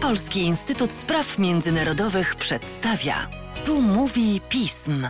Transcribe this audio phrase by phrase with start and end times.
[0.00, 3.14] Polski Instytut Spraw Międzynarodowych przedstawia.
[3.64, 5.08] Tu mówi pism.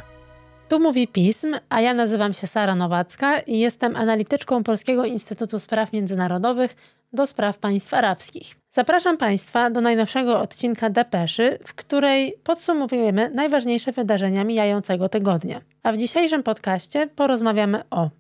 [0.69, 5.93] Tu mówi pism, a ja nazywam się Sara Nowacka i jestem analityczką Polskiego Instytutu Spraw
[5.93, 6.77] Międzynarodowych
[7.13, 8.57] do spraw państw arabskich.
[8.71, 15.61] Zapraszam Państwa do najnowszego odcinka Depeszy, w której podsumowujemy najważniejsze wydarzenia mijającego tygodnia.
[15.83, 18.11] A w dzisiejszym podcaście porozmawiamy o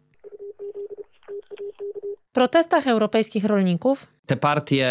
[2.32, 4.88] protestach europejskich rolników, te partie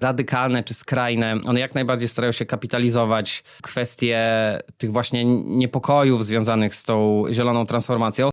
[0.00, 4.18] radykalne czy skrajne, one jak najbardziej starają się kapitalizować kwestie
[4.78, 8.30] tych właśnie niepokojów związanych z tą zieloną transformacją.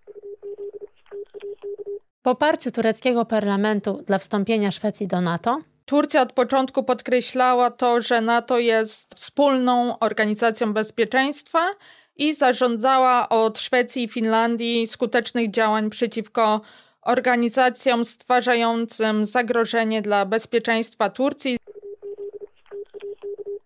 [2.21, 5.61] Poparciu tureckiego parlamentu dla wstąpienia Szwecji do NATO.
[5.85, 11.71] Turcja od początku podkreślała to, że NATO jest wspólną organizacją bezpieczeństwa
[12.15, 16.61] i zażądała od Szwecji i Finlandii skutecznych działań przeciwko
[17.05, 21.57] organizacjom stwarzającym zagrożenie dla bezpieczeństwa Turcji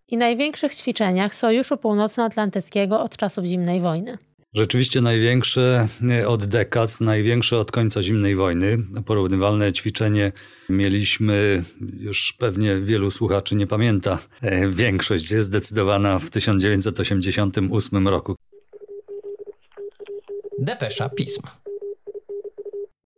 [0.07, 4.17] i największych ćwiczeniach Sojuszu Północnoatlantyckiego od czasów zimnej wojny.
[4.53, 5.87] Rzeczywiście największe
[6.27, 8.77] od dekad, największe od końca zimnej wojny.
[9.05, 10.31] Porównywalne ćwiczenie
[10.69, 11.63] mieliśmy,
[11.99, 18.35] już pewnie wielu słuchaczy nie pamięta, e, większość jest zdecydowana w 1988 roku.
[20.59, 21.41] Depesza Pism.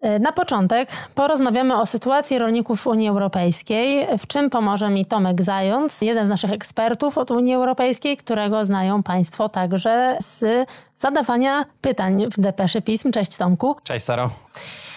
[0.02, 5.42] E, na początek porozmawiamy o sytuacji rolników w Unii Europejskiej, w czym pomoże mi Tomek
[5.42, 12.25] Zając, jeden z naszych ekspertów od Unii Europejskiej, którego znają Państwo także z zadawania pytań
[12.31, 13.11] w Depeszy Pism.
[13.11, 13.75] Cześć Tomku.
[13.83, 14.30] Cześć Saro.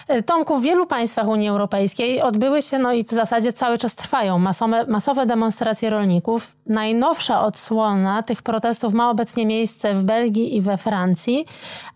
[0.08, 3.94] E, Tomku, w wielu państwach Unii Europejskiej odbyły się, no i w zasadzie cały czas
[3.94, 6.56] trwają masowe, masowe demonstracje rolników.
[6.66, 11.46] Najnowsza odsłona tych protestów ma obecnie miejsce w Belgii i we Francji,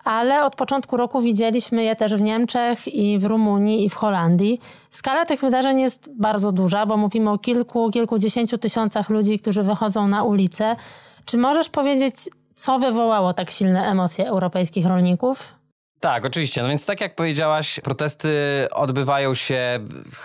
[0.04, 4.60] ale od początku roku widzieliśmy je też w Niemczech i w Rumunii i w Holandii.
[4.90, 10.08] Skala tych wydarzeń jest bardzo duża, bo mówimy o kilku, kilkudziesięciu tysiącach ludzi, którzy wychodzą
[10.08, 10.76] na ulicę.
[11.24, 12.14] Czy możesz powiedzieć,
[12.54, 15.54] co wywołało tak silne emocje europejskich rolników?
[16.00, 16.62] Tak, oczywiście.
[16.62, 18.30] No więc tak jak powiedziałaś, protesty
[18.72, 19.80] odbywają się,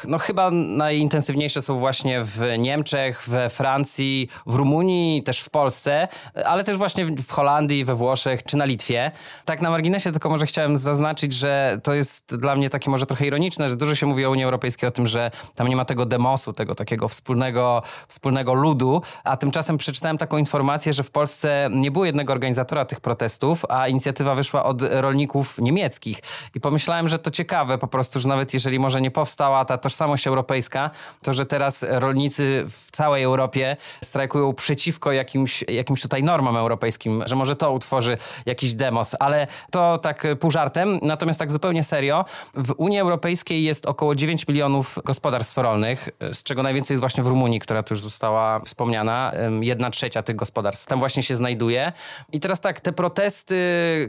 [0.07, 6.07] no chyba najintensywniejsze są właśnie w Niemczech, we Francji, w Rumunii, też w Polsce,
[6.45, 9.11] ale też właśnie w Holandii, we Włoszech czy na Litwie.
[9.45, 13.27] Tak na marginesie tylko może chciałem zaznaczyć, że to jest dla mnie takie może trochę
[13.27, 16.05] ironiczne, że dużo się mówi o Unii Europejskiej o tym, że tam nie ma tego
[16.05, 21.91] demosu, tego takiego wspólnego, wspólnego ludu, a tymczasem przeczytałem taką informację, że w Polsce nie
[21.91, 26.19] było jednego organizatora tych protestów, a inicjatywa wyszła od rolników niemieckich.
[26.55, 30.27] I pomyślałem, że to ciekawe po prostu, że nawet jeżeli może nie powstała ta tożsamość
[30.27, 30.89] europejska,
[31.21, 37.35] to że teraz rolnicy w całej Europie strajkują przeciwko jakimś, jakimś tutaj normom europejskim, że
[37.35, 40.99] może to utworzy jakiś demos, ale to tak pół żartem.
[41.01, 46.63] Natomiast tak zupełnie serio, w Unii Europejskiej jest około 9 milionów gospodarstw rolnych, z czego
[46.63, 49.31] najwięcej jest właśnie w Rumunii, która tu już została wspomniana.
[49.61, 51.91] Jedna trzecia tych gospodarstw tam właśnie się znajduje.
[52.31, 53.55] I teraz tak, te protesty,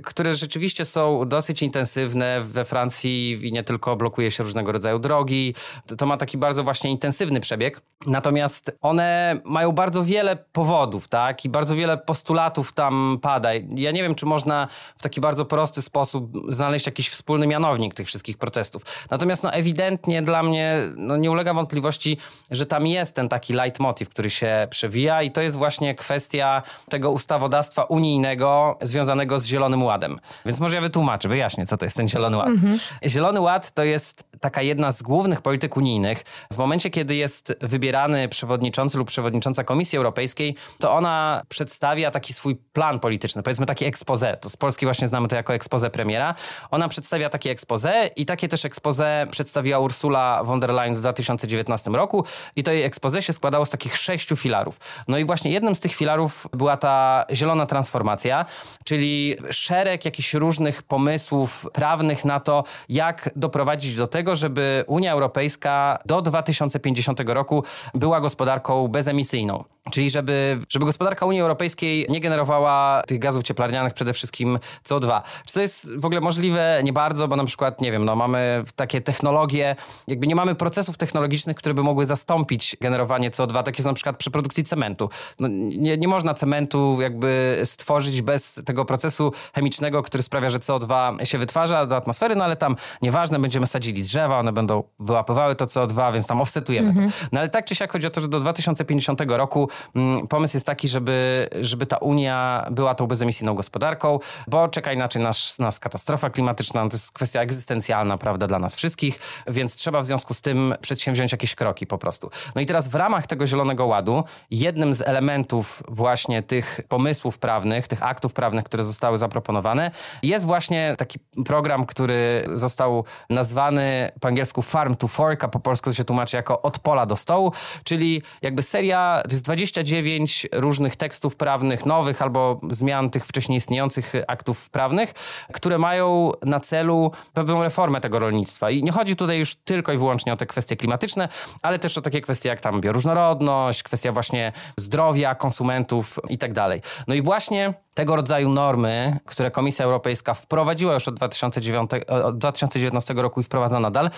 [0.04, 2.40] które rzeczywiście są dosyć dosyć intensywne.
[2.40, 5.54] We Francji i nie tylko blokuje się różnego rodzaju drogi.
[5.98, 7.80] To ma taki bardzo właśnie intensywny przebieg.
[8.06, 11.44] Natomiast one mają bardzo wiele powodów, tak?
[11.44, 13.54] I bardzo wiele postulatów tam pada.
[13.68, 18.06] Ja nie wiem, czy można w taki bardzo prosty sposób znaleźć jakiś wspólny mianownik tych
[18.06, 18.82] wszystkich protestów.
[19.10, 22.18] Natomiast no ewidentnie dla mnie no, nie ulega wątpliwości,
[22.50, 27.10] że tam jest ten taki leitmotiv, który się przewija i to jest właśnie kwestia tego
[27.10, 30.20] ustawodawstwa unijnego związanego z Zielonym Ładem.
[30.46, 32.48] Więc może ja wytłumaczę wyjaśnię, co to jest ten Zielony Ład.
[32.48, 32.78] Mhm.
[33.06, 36.24] Zielony Ład to jest taka jedna z głównych polityk unijnych.
[36.52, 42.56] W momencie, kiedy jest wybierany przewodniczący lub przewodnicząca Komisji Europejskiej, to ona przedstawia taki swój
[42.56, 44.36] plan polityczny, powiedzmy taki expose.
[44.36, 46.34] To z Polski właśnie znamy to jako expose premiera.
[46.70, 51.90] Ona przedstawia takie expose i takie też expose przedstawiła Ursula von der Leyen w 2019
[51.90, 52.24] roku
[52.56, 54.80] i to jej expose się składało z takich sześciu filarów.
[55.08, 58.44] No i właśnie jednym z tych filarów była ta zielona transformacja,
[58.84, 65.98] czyli szereg jakichś różnych pomysłów, prawnych na to, jak doprowadzić do tego, żeby Unia Europejska
[66.06, 69.64] do 2050 roku była gospodarką bezemisyjną.
[69.90, 75.20] Czyli żeby, żeby gospodarka Unii Europejskiej nie generowała tych gazów cieplarnianych, przede wszystkim CO2.
[75.46, 76.80] Czy to jest w ogóle możliwe?
[76.84, 79.76] Nie bardzo, bo na przykład, nie wiem, no mamy takie technologie,
[80.06, 84.16] jakby nie mamy procesów technologicznych, które by mogły zastąpić generowanie CO2, takie są na przykład
[84.16, 85.10] przy produkcji cementu.
[85.40, 91.24] No, nie, nie można cementu jakby stworzyć bez tego procesu chemicznego, który sprawia, że CO2
[91.24, 95.64] się wytwarza do atmosfery, no ale tam nieważne, będziemy sadzili drzewa, one będą wyłapywały to
[95.64, 97.10] CO2, więc tam offsetujemy mhm.
[97.10, 97.16] to.
[97.32, 100.66] No ale tak czy siak chodzi o to, że do 2050 roku mm, pomysł jest
[100.66, 106.30] taki, żeby, żeby ta Unia była tą bezemisyjną gospodarką, bo czeka inaczej nas, nas katastrofa
[106.30, 110.40] klimatyczna, no to jest kwestia egzystencjalna, prawda, dla nas wszystkich, więc trzeba w związku z
[110.40, 112.30] tym przedsięwziąć jakieś kroki po prostu.
[112.54, 117.88] No i teraz w ramach tego Zielonego Ładu jednym z elementów właśnie tych pomysłów prawnych,
[117.88, 119.90] tych aktów prawnych, które zostały zaproponowane,
[120.22, 125.90] jest właśnie taki program, który został nazwany po angielsku Farm to Fork, a po polsku
[125.90, 127.52] to się tłumaczy jako od pola do stołu,
[127.84, 134.12] czyli jakby seria, to jest 29 różnych tekstów prawnych, nowych albo zmian tych wcześniej istniejących
[134.26, 135.12] aktów prawnych,
[135.52, 138.70] które mają na celu pewną reformę tego rolnictwa.
[138.70, 141.28] I nie chodzi tutaj już tylko i wyłącznie o te kwestie klimatyczne,
[141.62, 146.82] ale też o takie kwestie jak tam bioróżnorodność, kwestia właśnie zdrowia konsumentów i tak dalej.
[147.06, 153.14] No i właśnie tego rodzaju normy, które Komisja Europejska wprowadziła już od, 2009, od 2019
[153.14, 154.10] roku i wprowadza nadal,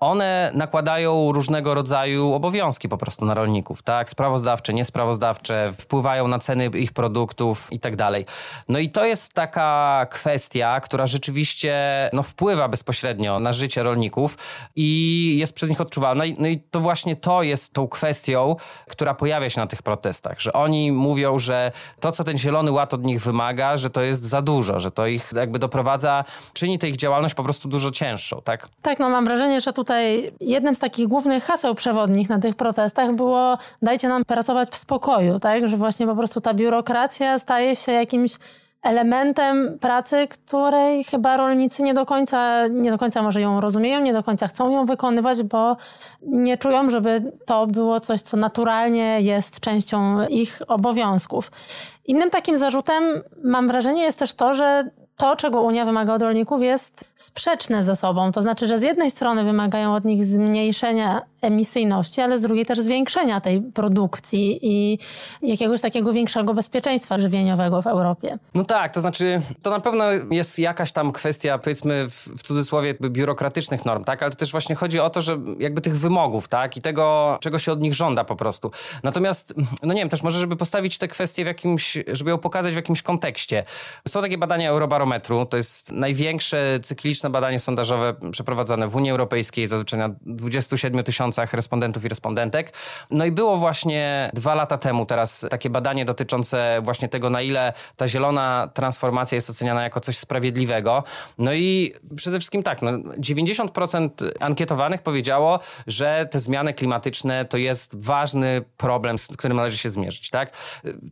[0.00, 4.10] one nakładają różnego rodzaju obowiązki po prostu na rolników, tak?
[4.10, 8.26] Sprawozdawcze, niesprawozdawcze, wpływają na ceny ich produktów i tak dalej.
[8.68, 11.74] No i to jest taka kwestia, która rzeczywiście
[12.12, 14.38] no, wpływa bezpośrednio na życie rolników
[14.76, 16.24] i jest przez nich odczuwalna.
[16.38, 18.56] No i to właśnie to jest tą kwestią,
[18.88, 22.94] która pojawia się na tych protestach, że oni mówią, że to, co ten Zielony Ład
[22.94, 26.78] od nich nich wymaga, że to jest za dużo, że to ich jakby doprowadza, czyni
[26.78, 28.68] tę ich działalność po prostu dużo cięższą, tak?
[28.82, 33.14] Tak, no mam wrażenie, że tutaj jednym z takich głównych haseł przewodnich na tych protestach
[33.14, 35.68] było dajcie nam pracować w spokoju, tak?
[35.68, 38.32] Że właśnie po prostu ta biurokracja staje się jakimś
[38.86, 44.12] elementem pracy, której chyba rolnicy nie do końca, nie do końca może ją rozumieją, nie
[44.12, 45.76] do końca chcą ją wykonywać, bo
[46.22, 51.50] nie czują, żeby to było coś, co naturalnie jest częścią ich obowiązków.
[52.06, 53.04] Innym takim zarzutem,
[53.44, 57.96] mam wrażenie, jest też to, że to, czego Unia wymaga od rolników, jest sprzeczne ze
[57.96, 58.32] sobą.
[58.32, 62.80] To znaczy, że z jednej strony wymagają od nich zmniejszenia emisyjności, ale z drugiej też
[62.80, 64.98] zwiększenia tej produkcji i
[65.42, 68.38] jakiegoś takiego większego bezpieczeństwa żywieniowego w Europie.
[68.54, 72.94] No tak, to znaczy, to na pewno jest jakaś tam kwestia, powiedzmy w, w cudzysłowie,
[73.00, 74.22] biurokratycznych norm, tak?
[74.22, 76.76] Ale to też właśnie chodzi o to, że jakby tych wymogów, tak?
[76.76, 78.70] I tego, czego się od nich żąda po prostu.
[79.02, 82.72] Natomiast, no nie wiem, też może, żeby postawić tę kwestię w jakimś, żeby ją pokazać
[82.72, 83.64] w jakimś kontekście.
[84.08, 89.98] Są takie badania Eurobarometru, to jest największe cykliczne badanie sondażowe przeprowadzane w Unii Europejskiej, zazwyczaj
[89.98, 92.72] na 27 tysiącach tysiącach respondentów i respondentek.
[93.10, 97.72] No i było właśnie dwa lata temu teraz takie badanie dotyczące właśnie tego, na ile
[97.96, 101.04] ta zielona transformacja jest oceniana jako coś sprawiedliwego.
[101.38, 104.10] No i przede wszystkim tak, no 90%
[104.40, 110.30] ankietowanych powiedziało, że te zmiany klimatyczne to jest ważny problem, z którym należy się zmierzyć,
[110.30, 110.52] tak?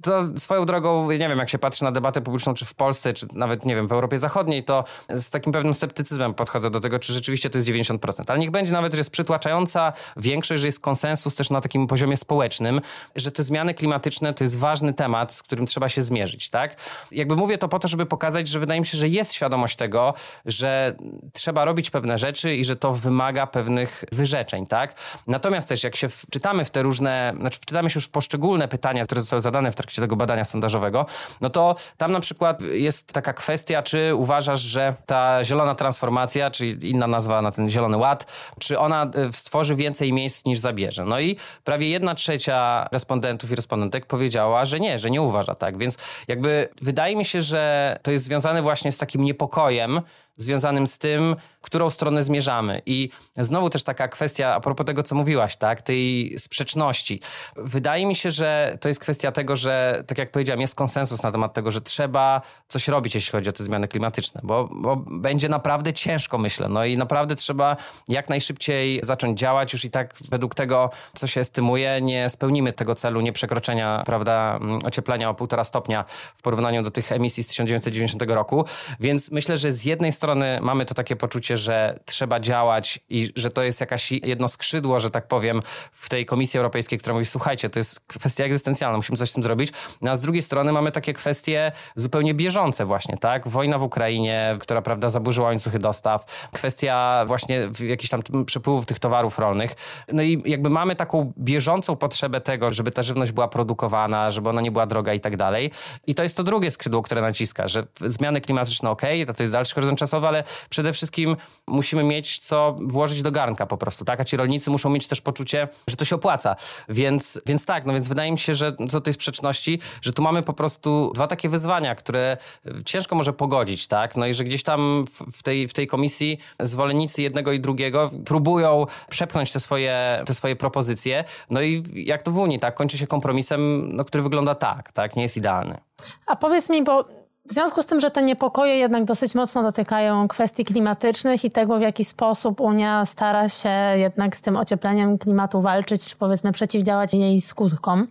[0.03, 3.27] To swoją drogą, nie wiem, jak się patrzy na debatę publiczną, czy w Polsce, czy
[3.32, 7.12] nawet, nie wiem, w Europie Zachodniej, to z takim pewnym sceptycyzmem podchodzę do tego, czy
[7.12, 8.23] rzeczywiście to jest 90%.
[8.27, 12.17] Ale niech będzie nawet, że jest przytłaczająca większość, że jest konsensus też na takim poziomie
[12.17, 12.81] społecznym,
[13.17, 16.77] że te zmiany klimatyczne to jest ważny temat, z którym trzeba się zmierzyć, tak?
[17.11, 20.15] Jakby mówię to po to, żeby pokazać, że wydaje mi się, że jest świadomość tego,
[20.47, 20.97] że
[21.33, 24.95] trzeba robić pewne rzeczy i że to wymaga pewnych wyrzeczeń, tak?
[25.27, 29.05] Natomiast też jak się wczytamy w te różne, znaczy wczytamy się już w poszczególne pytania,
[29.05, 31.06] które zostały zadane w trakcie tego badania sondażowego,
[31.41, 36.91] no to tam na przykład jest taka kwestia, czy uważasz, że ta zielona transformacja, czyli
[36.91, 38.27] inna nazwa na ten zielony ład,
[38.59, 41.05] czy ona e, stworzy więcej więcej miejsc niż zabierze.
[41.05, 45.79] No i prawie jedna trzecia respondentów i respondentek powiedziała, że nie, że nie uważa tak.
[45.79, 45.99] Więc
[46.29, 50.00] jakby wydaje mi się, że to jest związane właśnie z takim niepokojem,
[50.37, 52.82] związanym z tym, którą stronę zmierzamy.
[52.87, 57.20] I znowu też taka kwestia a propos tego, co mówiłaś, tak, tej sprzeczności.
[57.56, 61.32] Wydaje mi się, że to jest kwestia tego, że tak jak powiedziałem, jest konsensus na
[61.32, 65.48] temat tego, że trzeba coś robić, jeśli chodzi o te zmiany klimatyczne, bo, bo będzie
[65.48, 66.69] naprawdę ciężko, myślę.
[66.69, 67.77] No i naprawdę trzeba
[68.08, 69.72] jak najszybciej zacząć działać.
[69.72, 74.58] Już i tak według tego, co się estymuje, nie spełnimy tego celu nie przekroczenia, prawda,
[74.84, 76.05] ocieplenia o półtora stopnia
[76.36, 78.65] w porównaniu do tych emisji z 1990 roku.
[79.00, 83.51] Więc myślę, że z jednej strony mamy to takie poczucie, że trzeba działać i że
[83.51, 87.70] to jest jakaś jedno skrzydło, że tak powiem, w tej Komisji Europejskiej, która mówi, słuchajcie,
[87.70, 89.73] to jest kwestia egzystencjalna, musimy coś z tym zrobić.
[90.03, 93.49] No, a z drugiej strony mamy takie kwestie zupełnie bieżące właśnie, tak?
[93.49, 99.39] Wojna w Ukrainie, która, prawda, zaburzyła łańcuchy dostaw, kwestia właśnie jakichś tam przepływów tych towarów
[99.39, 99.75] rolnych.
[100.13, 104.61] No i jakby mamy taką bieżącą potrzebę tego, żeby ta żywność była produkowana, żeby ona
[104.61, 105.70] nie była droga i tak dalej.
[106.06, 109.03] I to jest to drugie skrzydło, które naciska, że zmiany klimatyczne ok,
[109.37, 113.77] to jest dalszy horyzont czasowy, ale przede wszystkim musimy mieć co włożyć do garnka po
[113.77, 114.20] prostu, tak?
[114.20, 116.56] A ci rolnicy muszą mieć też poczucie, że to się opłaca.
[116.89, 120.43] Więc, więc tak, no więc wydaje mi się, że co tej sprzeczności, że tu mamy
[120.43, 122.36] po prostu dwa takie wyzwania, które
[122.84, 124.17] ciężko może pogodzić, tak?
[124.17, 128.86] No i że gdzieś tam w tej, w tej komisji zwolennicy jednego i drugiego próbują
[129.08, 131.24] przepchnąć te swoje, te swoje propozycje.
[131.51, 132.74] No i jak to w Unii, tak?
[132.74, 135.17] Kończy się kompromisem, no, który wygląda tak, tak?
[135.17, 135.81] Nie jest idealny.
[136.27, 140.29] A powiedz mi, bo w związku z tym, że te niepokoje jednak dosyć mocno dotykają
[140.29, 145.60] kwestii klimatycznych i tego, w jaki sposób Unia stara się jednak z tym ociepleniem klimatu
[145.60, 148.06] walczyć, czy powiedzmy przeciwdziałać jej skutkom.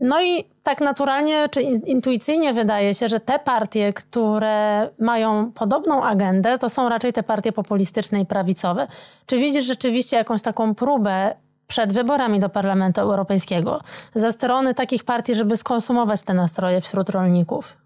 [0.00, 6.58] No i tak naturalnie czy intuicyjnie wydaje się, że te partie, które mają podobną agendę,
[6.58, 8.86] to są raczej te partie populistyczne i prawicowe.
[9.26, 11.34] Czy widzisz rzeczywiście jakąś taką próbę
[11.66, 13.80] przed wyborami do Parlamentu Europejskiego
[14.14, 17.76] ze strony takich partii, żeby skonsumować te nastroje wśród rolników?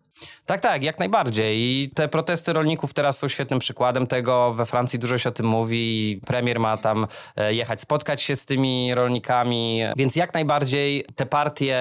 [0.46, 1.58] Tak, tak, jak najbardziej.
[1.58, 4.54] I te protesty rolników teraz są świetnym przykładem tego.
[4.54, 6.20] We Francji dużo się o tym mówi.
[6.26, 7.06] Premier ma tam
[7.36, 9.80] e, jechać, spotkać się z tymi rolnikami.
[9.96, 11.78] Więc jak najbardziej te partie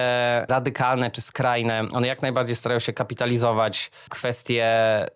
[0.48, 4.66] radykalne czy skrajne, one jak najbardziej starają się kapitalizować kwestie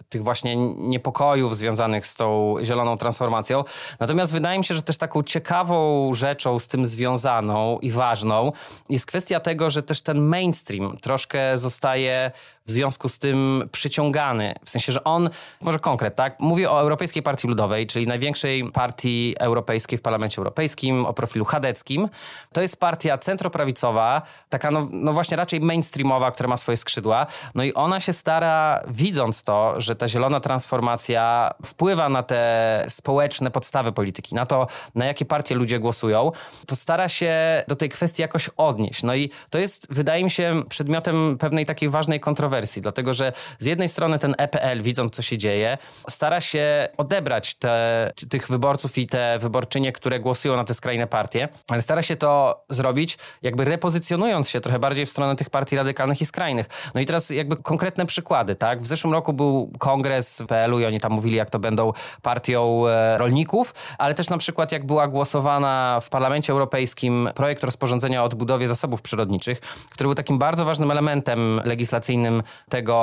[0.08, 3.64] tych właśnie niepokojów związanych z tą zieloną transformacją.
[4.00, 8.52] Natomiast wydaje mi się, że też taką ciekawą rzeczą z tym związaną i ważną
[8.88, 12.30] jest kwestia tego, że też ten mainstream troszkę zostaje
[12.66, 14.54] w związku z tym przyciągany.
[14.64, 15.30] W sensie, że on,
[15.62, 16.40] może konkret, tak?
[16.40, 22.08] Mówię o Europejskiej Partii Ludowej, czyli największej partii europejskiej w Parlamencie Europejskim, o profilu chadeckim.
[22.52, 27.26] To jest partia centroprawicowa, taka no, no właśnie raczej mainstreamowa, która ma swoje skrzydła.
[27.54, 33.50] No i ona się stara, widząc to, że ta zielona transformacja wpływa na te społeczne
[33.50, 36.32] podstawy polityki, na to, na jakie partie ludzie głosują,
[36.66, 39.02] to stara się do tej kwestii jakoś odnieść.
[39.02, 43.25] No i to jest, wydaje mi się, przedmiotem pewnej takiej ważnej kontrowersji kontrowersji, dlatego że
[43.58, 45.78] z jednej strony ten EPL, widząc co się dzieje,
[46.10, 51.48] stara się odebrać te, tych wyborców i te wyborczynie, które głosują na te skrajne partie,
[51.68, 56.20] ale stara się to zrobić jakby repozycjonując się trochę bardziej w stronę tych partii radykalnych
[56.20, 56.66] i skrajnych.
[56.94, 58.82] No i teraz jakby konkretne przykłady, tak?
[58.82, 61.92] W zeszłym roku był kongres PL-u i oni tam mówili, jak to będą
[62.22, 68.22] partią e, rolników, ale też na przykład jak była głosowana w Parlamencie Europejskim projekt rozporządzenia
[68.22, 72.96] o odbudowie zasobów przyrodniczych, który był takim bardzo ważnym elementem legislacyjnym tego,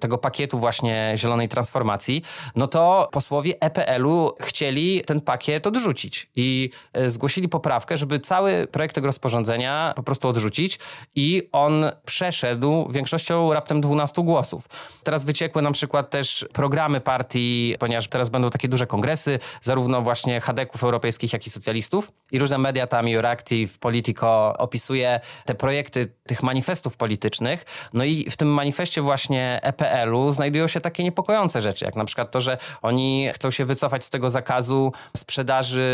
[0.00, 2.22] tego pakietu właśnie zielonej transformacji,
[2.56, 8.94] no to posłowie EPL-u chcieli ten pakiet odrzucić i e, zgłosili poprawkę, żeby cały projekt
[8.94, 10.78] tego rozporządzenia po prostu odrzucić
[11.14, 14.68] i on przeszedł większością raptem 12 głosów.
[15.02, 20.40] Teraz wyciekły na przykład też programy partii, ponieważ teraz będą takie duże kongresy, zarówno właśnie
[20.40, 26.42] chadeków europejskich, jak i socjalistów i różne media tam, Euractiv, Politico opisuje te projekty tych
[26.42, 27.64] manifestów politycznych.
[27.92, 32.30] No i w tym manifestie właśnie EPL-u znajdują się takie niepokojące rzeczy, jak na przykład
[32.30, 35.84] to, że oni chcą się wycofać z tego zakazu sprzedaży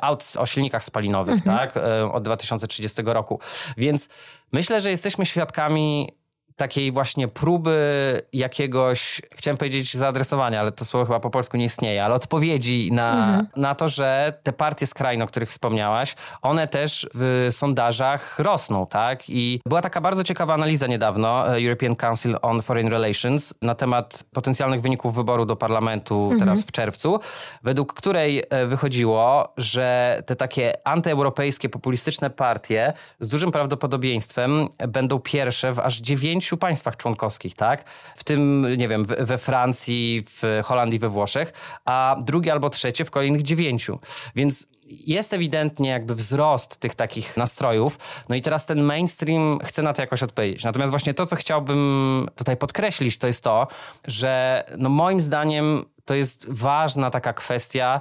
[0.00, 1.58] aut o silnikach spalinowych, mhm.
[1.58, 3.40] tak, e, od 2030 roku.
[3.76, 4.08] Więc
[4.52, 6.12] myślę, że jesteśmy świadkami
[6.58, 7.78] takiej właśnie próby
[8.32, 13.12] jakiegoś, chciałem powiedzieć zaadresowania, ale to słowo chyba po polsku nie istnieje, ale odpowiedzi na,
[13.12, 13.46] mhm.
[13.56, 19.22] na to, że te partie skrajne, o których wspomniałaś, one też w sondażach rosną, tak?
[19.28, 24.24] I była taka bardzo ciekawa analiza niedawno e, European Council on Foreign Relations na temat
[24.32, 26.40] potencjalnych wyników wyboru do parlamentu mhm.
[26.40, 27.20] teraz w czerwcu,
[27.62, 35.72] według której e, wychodziło, że te takie antyeuropejskie, populistyczne partie z dużym prawdopodobieństwem będą pierwsze
[35.72, 37.84] w aż dziewięciu pięciu państwach członkowskich, tak?
[38.16, 41.52] W tym, nie wiem, we Francji, w Holandii, we Włoszech,
[41.84, 43.98] a drugie albo trzecie w kolejnych dziewięciu.
[44.34, 47.98] Więc jest ewidentnie jakby wzrost tych takich nastrojów.
[48.28, 50.64] No i teraz ten mainstream chce na to jakoś odpowiedzieć.
[50.64, 53.66] Natomiast właśnie to, co chciałbym tutaj podkreślić, to jest to,
[54.06, 58.00] że no moim zdaniem to jest ważna taka kwestia,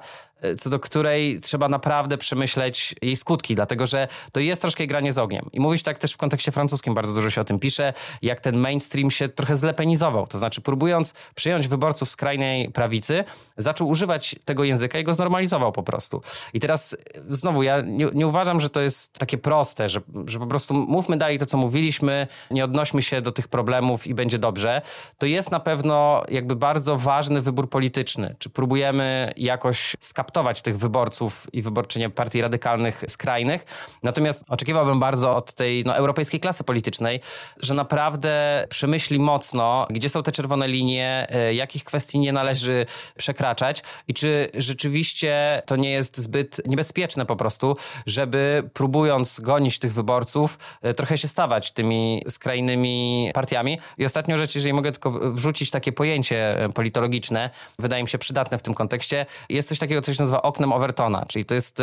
[0.57, 5.17] co do której trzeba naprawdę przemyśleć jej skutki, dlatego że to jest troszkę granie z
[5.17, 5.49] ogniem.
[5.53, 8.57] I mówisz tak też w kontekście francuskim, bardzo dużo się o tym pisze, jak ten
[8.57, 10.27] mainstream się trochę zlepenizował.
[10.27, 13.23] To znaczy, próbując przyjąć wyborców skrajnej prawicy,
[13.57, 16.21] zaczął używać tego języka i go znormalizował po prostu.
[16.53, 16.97] I teraz e,
[17.29, 21.17] znowu, ja nie, nie uważam, że to jest takie proste, że, że po prostu mówmy
[21.17, 24.81] dalej to, co mówiliśmy, nie odnośmy się do tych problemów i będzie dobrze.
[25.17, 28.35] To jest na pewno jakby bardzo ważny wybór polityczny.
[28.39, 33.65] Czy próbujemy jakoś skapać kaptować tych wyborców i wyborczynie partii radykalnych, skrajnych.
[34.03, 37.19] Natomiast oczekiwałbym bardzo od tej no, europejskiej klasy politycznej,
[37.61, 42.85] że naprawdę przemyśli mocno, gdzie są te czerwone linie, e, jakich kwestii nie należy
[43.17, 49.93] przekraczać i czy rzeczywiście to nie jest zbyt niebezpieczne po prostu, żeby próbując gonić tych
[49.93, 53.79] wyborców, e, trochę się stawać tymi skrajnymi partiami.
[53.97, 58.57] I ostatnią rzecz, jeżeli mogę tylko wrzucić takie pojęcie e, politologiczne, wydaje mi się przydatne
[58.57, 61.81] w tym kontekście, jest coś takiego, co się nazywa oknem Overtona, czyli to jest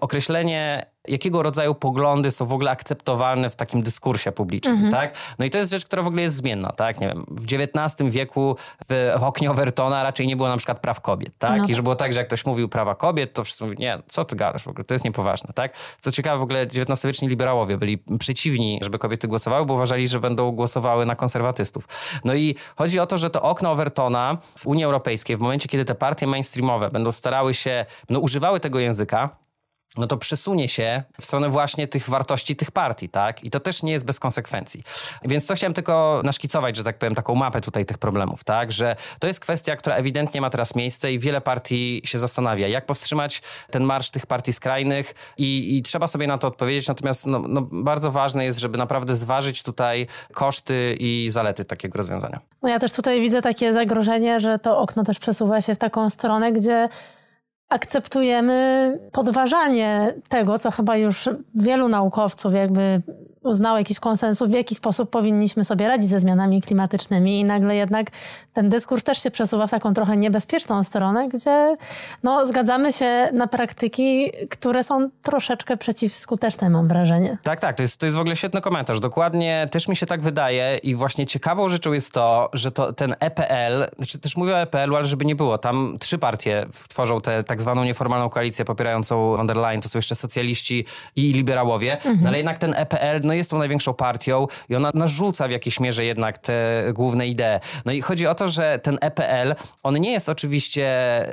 [0.00, 4.92] określenie jakiego rodzaju poglądy są w ogóle akceptowalne w takim dyskursie publicznym, mhm.
[4.92, 5.14] tak?
[5.38, 7.00] No i to jest rzecz, która w ogóle jest zmienna, tak?
[7.00, 8.56] Nie wiem, w XIX wieku
[8.88, 11.58] w oknie Overtona raczej nie było na przykład praw kobiet, tak?
[11.58, 11.66] No.
[11.66, 14.24] I że było tak, że jak ktoś mówił prawa kobiet, to wszyscy mówili, nie, co
[14.24, 15.74] ty gadasz w ogóle, to jest niepoważne, tak?
[16.00, 20.52] Co ciekawe, w ogóle XIX-wieczni liberałowie byli przeciwni, żeby kobiety głosowały, bo uważali, że będą
[20.52, 21.88] głosowały na konserwatystów.
[22.24, 25.84] No i chodzi o to, że to okno Overtona w Unii Europejskiej, w momencie, kiedy
[25.84, 29.36] te partie mainstreamowe będą starały się, no używały tego języka,
[29.96, 33.44] no to przesunie się w stronę właśnie tych wartości tych partii, tak?
[33.44, 34.82] I to też nie jest bez konsekwencji.
[35.24, 38.72] Więc to chciałem tylko naszkicować, że tak powiem, taką mapę tutaj tych problemów, tak?
[38.72, 42.86] Że to jest kwestia, która ewidentnie ma teraz miejsce i wiele partii się zastanawia, jak
[42.86, 47.42] powstrzymać ten marsz tych partii skrajnych i, i trzeba sobie na to odpowiedzieć, natomiast no,
[47.48, 52.40] no bardzo ważne jest, żeby naprawdę zważyć tutaj koszty i zalety takiego rozwiązania.
[52.62, 56.10] No ja też tutaj widzę takie zagrożenie, że to okno też przesuwa się w taką
[56.10, 56.88] stronę, gdzie
[57.70, 63.02] akceptujemy podważanie tego, co chyba już wielu naukowców jakby
[63.42, 68.06] uznało jakiś konsensus, w jaki sposób powinniśmy sobie radzić ze zmianami klimatycznymi i nagle jednak
[68.52, 71.76] ten dyskurs też się przesuwa w taką trochę niebezpieczną stronę, gdzie
[72.22, 77.38] no, zgadzamy się na praktyki, które są troszeczkę przeciwskuteczne, mam wrażenie.
[77.42, 79.00] Tak, tak, to jest, to jest w ogóle świetny komentarz.
[79.00, 83.14] Dokładnie też mi się tak wydaje i właśnie ciekawą rzeczą jest to, że to, ten
[83.20, 87.44] EPL, znaczy też mówię o EPL-u, ale żeby nie było, tam trzy partie tworzą tę
[87.44, 90.84] tak zwaną nieformalną koalicję popierającą von der Leyen, to są jeszcze socjaliści
[91.16, 92.18] i liberałowie, mhm.
[92.22, 95.80] no, ale jednak ten EPL no jest tą największą partią i ona narzuca w jakiejś
[95.80, 97.60] mierze jednak te główne idee.
[97.84, 100.86] No i chodzi o to, że ten EPL, on nie jest oczywiście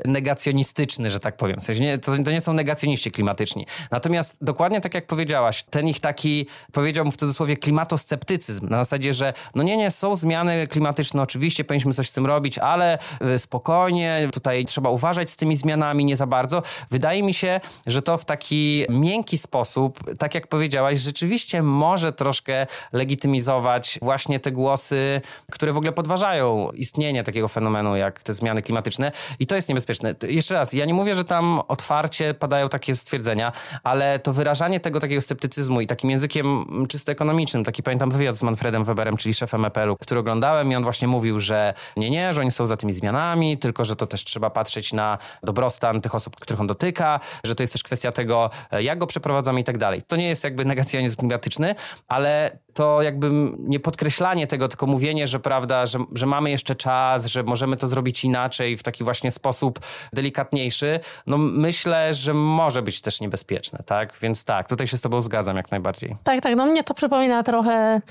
[0.05, 1.61] negacjonistyczny, że tak powiem.
[1.61, 3.65] W sensie nie, to, to nie są negacjoniści klimatyczni.
[3.91, 9.33] Natomiast dokładnie tak jak powiedziałaś, ten ich taki, powiedziałbym w cudzysłowie, klimatosceptycyzm, na zasadzie, że
[9.55, 12.97] no nie, nie, są zmiany klimatyczne, oczywiście powinniśmy coś z tym robić, ale
[13.35, 16.61] y, spokojnie, tutaj trzeba uważać z tymi zmianami, nie za bardzo.
[16.91, 22.67] Wydaje mi się, że to w taki miękki sposób, tak jak powiedziałaś, rzeczywiście może troszkę
[22.93, 25.21] legitymizować właśnie te głosy,
[25.51, 30.15] które w ogóle podważają istnienie takiego fenomenu jak te zmiany klimatyczne i to jest niebezpieczne.
[30.27, 33.51] Jeszcze raz, ja nie mówię, że tam otwarcie padają takie stwierdzenia,
[33.83, 38.43] ale to wyrażanie tego takiego sceptycyzmu i takim językiem czysto ekonomicznym, taki pamiętam wywiad z
[38.43, 42.41] Manfredem Weberem, czyli szefem EPL-u, który oglądałem i on właśnie mówił, że nie, nie, że
[42.41, 46.35] oni są za tymi zmianami, tylko że to też trzeba patrzeć na dobrostan tych osób,
[46.35, 48.49] których on dotyka, że to jest też kwestia tego,
[48.79, 50.01] jak go przeprowadzamy i tak dalej.
[50.07, 51.75] To nie jest jakby negacjonizm klimatyczny,
[52.07, 53.29] ale to jakby
[53.59, 57.87] nie podkreślanie tego, tylko mówienie, że prawda, że, że mamy jeszcze czas, że możemy to
[57.87, 59.79] zrobić inaczej, w taki właśnie sposób
[60.13, 64.13] delikatniejszy, no myślę, że może być też niebezpieczne, tak?
[64.21, 66.15] Więc tak, tutaj się z tobą zgadzam jak najbardziej.
[66.23, 68.01] Tak, tak, no mnie to przypomina trochę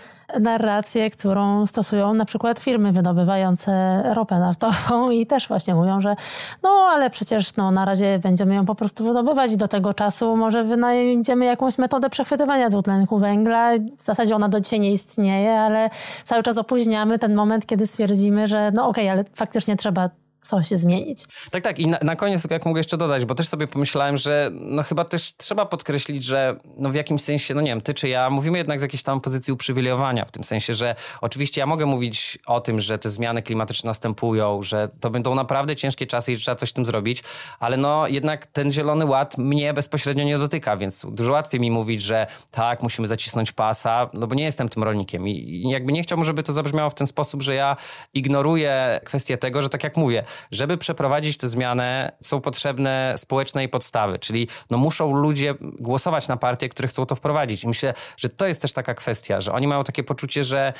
[0.40, 6.16] narrację, którą stosują na przykład firmy wydobywające ropę naftową i też właśnie mówią, że
[6.62, 10.64] no ale przecież no, na razie będziemy ją po prostu wydobywać do tego czasu może
[10.64, 13.70] wynajdziemy jakąś metodę przechwytywania dwutlenku węgla.
[13.98, 15.90] W zasadzie ona do dzisiaj nie istnieje, ale
[16.24, 20.10] cały czas opóźniamy ten moment, kiedy stwierdzimy, że no okej, okay, ale faktycznie trzeba
[20.46, 21.24] coś zmienić.
[21.50, 21.78] Tak, tak.
[21.78, 25.04] I na, na, koniec, jak mogę jeszcze dodać, bo też sobie pomyślałem, że no chyba
[25.04, 28.58] też trzeba podkreślić, że no w jakimś sensie, no nie wiem, ty czy ja, mówimy
[28.58, 32.60] jednak z jakiejś tam pozycji uprzywilejowania, w tym sensie, że oczywiście ja mogę mówić o
[32.60, 36.70] tym, że te zmiany klimatyczne następują, że to będą naprawdę ciężkie czasy i trzeba coś
[36.70, 37.22] z tym zrobić,
[37.60, 42.02] ale no jednak ten Zielony Ład mnie bezpośrednio nie dotyka, więc dużo łatwiej mi mówić,
[42.02, 46.24] że tak, musimy zacisnąć pasa, no bo nie jestem tym rolnikiem i jakby nie chciałbym,
[46.24, 47.76] żeby to zabrzmiało w ten sposób, że ja
[48.14, 54.18] ignoruję kwestię tego, że tak jak mówię, żeby przeprowadzić tę zmianę, są potrzebne społeczne podstawy,
[54.18, 57.64] czyli no muszą ludzie głosować na partie, które chcą to wprowadzić.
[57.64, 60.72] I myślę, że to jest też taka kwestia, że oni mają takie poczucie, że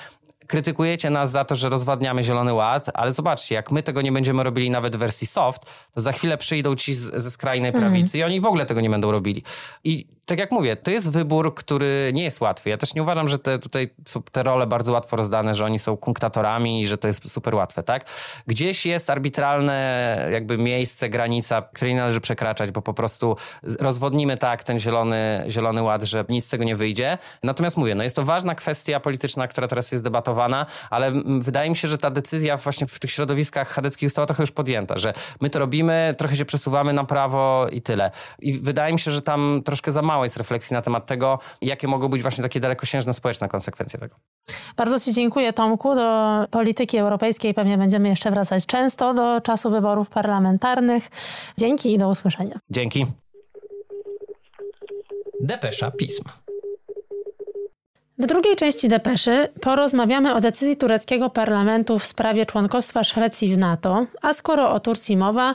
[0.47, 4.43] krytykujecie nas za to, że rozwadniamy Zielony Ład, ale zobaczcie, jak my tego nie będziemy
[4.43, 5.63] robili nawet w wersji soft,
[5.95, 8.21] to za chwilę przyjdą ci z, ze skrajnej prawicy mm.
[8.21, 9.43] i oni w ogóle tego nie będą robili.
[9.85, 12.71] I tak jak mówię, to jest wybór, który nie jest łatwy.
[12.71, 15.79] Ja też nie uważam, że te, tutaj są te role bardzo łatwo rozdane, że oni
[15.79, 18.05] są kunktatorami i że to jest super łatwe, tak?
[18.47, 23.37] Gdzieś jest arbitralne jakby miejsce, granica, której nie należy przekraczać, bo po prostu
[23.81, 27.19] rozwodnimy tak ten zielony, zielony ład, że nic z tego nie wyjdzie.
[27.43, 31.77] Natomiast mówię, no jest to ważna kwestia polityczna, która teraz jest debatowana, ale wydaje mi
[31.77, 35.51] się, że ta decyzja właśnie w tych środowiskach chadeckich została trochę już podjęta, że my
[35.51, 38.11] to robimy, trochę się przesuwamy na prawo i tyle.
[38.39, 41.89] I wydaje mi się, że tam troszkę za mało jest refleksji na temat tego, jakie
[41.89, 44.17] mogą być właśnie takie dalekosiężne społeczne konsekwencje tego.
[44.77, 45.95] Bardzo Ci dziękuję, Tomku.
[45.95, 51.11] Do polityki europejskiej pewnie będziemy jeszcze wracać często do czasu wyborów parlamentarnych.
[51.57, 52.59] Dzięki i do usłyszenia.
[52.71, 53.07] Dzięki.
[55.41, 56.25] Depesza Pism.
[58.19, 64.07] W drugiej części depeszy porozmawiamy o decyzji tureckiego parlamentu w sprawie członkostwa Szwecji w NATO,
[64.23, 65.55] a skoro o Turcji mowa,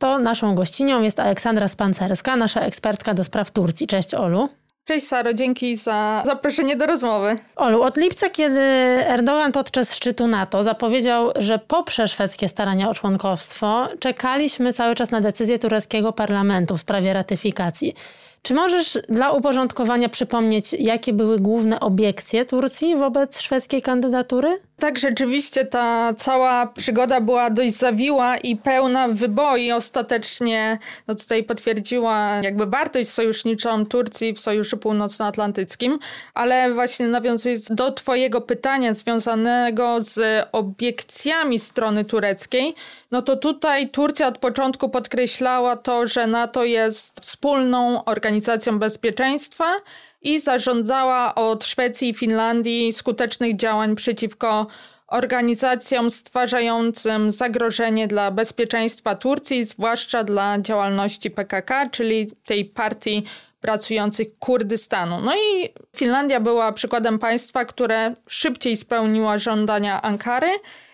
[0.00, 3.86] to naszą gościnią jest Aleksandra Spancerska, nasza ekspertka do spraw Turcji.
[3.86, 4.48] Cześć Olu.
[4.84, 7.38] Cześć Saro, dzięki za zaproszenie do rozmowy.
[7.56, 8.60] Olu, od lipca, kiedy
[9.06, 15.20] Erdogan podczas szczytu NATO zapowiedział, że poprze szwedzkie starania o członkowstwo, czekaliśmy cały czas na
[15.20, 17.94] decyzję tureckiego parlamentu w sprawie ratyfikacji.
[18.42, 24.60] Czy możesz dla uporządkowania przypomnieć, jakie były główne obiekcje Turcji wobec szwedzkiej kandydatury?
[24.80, 29.72] Tak, rzeczywiście ta cała przygoda była dość zawiła i pełna wyboi.
[29.72, 35.98] Ostatecznie no tutaj potwierdziła jakby wartość sojuszniczą Turcji w Sojuszu Północnoatlantyckim,
[36.34, 42.74] ale właśnie nawiązując do twojego pytania związanego z obiekcjami strony tureckiej,
[43.10, 49.76] no to tutaj Turcja od początku podkreślała to, że NATO jest wspólną organizacją bezpieczeństwa,
[50.22, 54.66] i zażądała od Szwecji i Finlandii skutecznych działań przeciwko
[55.06, 63.24] organizacjom stwarzającym zagrożenie dla bezpieczeństwa Turcji, zwłaszcza dla działalności PKK, czyli tej partii
[63.60, 65.20] pracujących Kurdystanu.
[65.20, 70.50] No i Finlandia była przykładem państwa, które szybciej spełniła żądania Ankary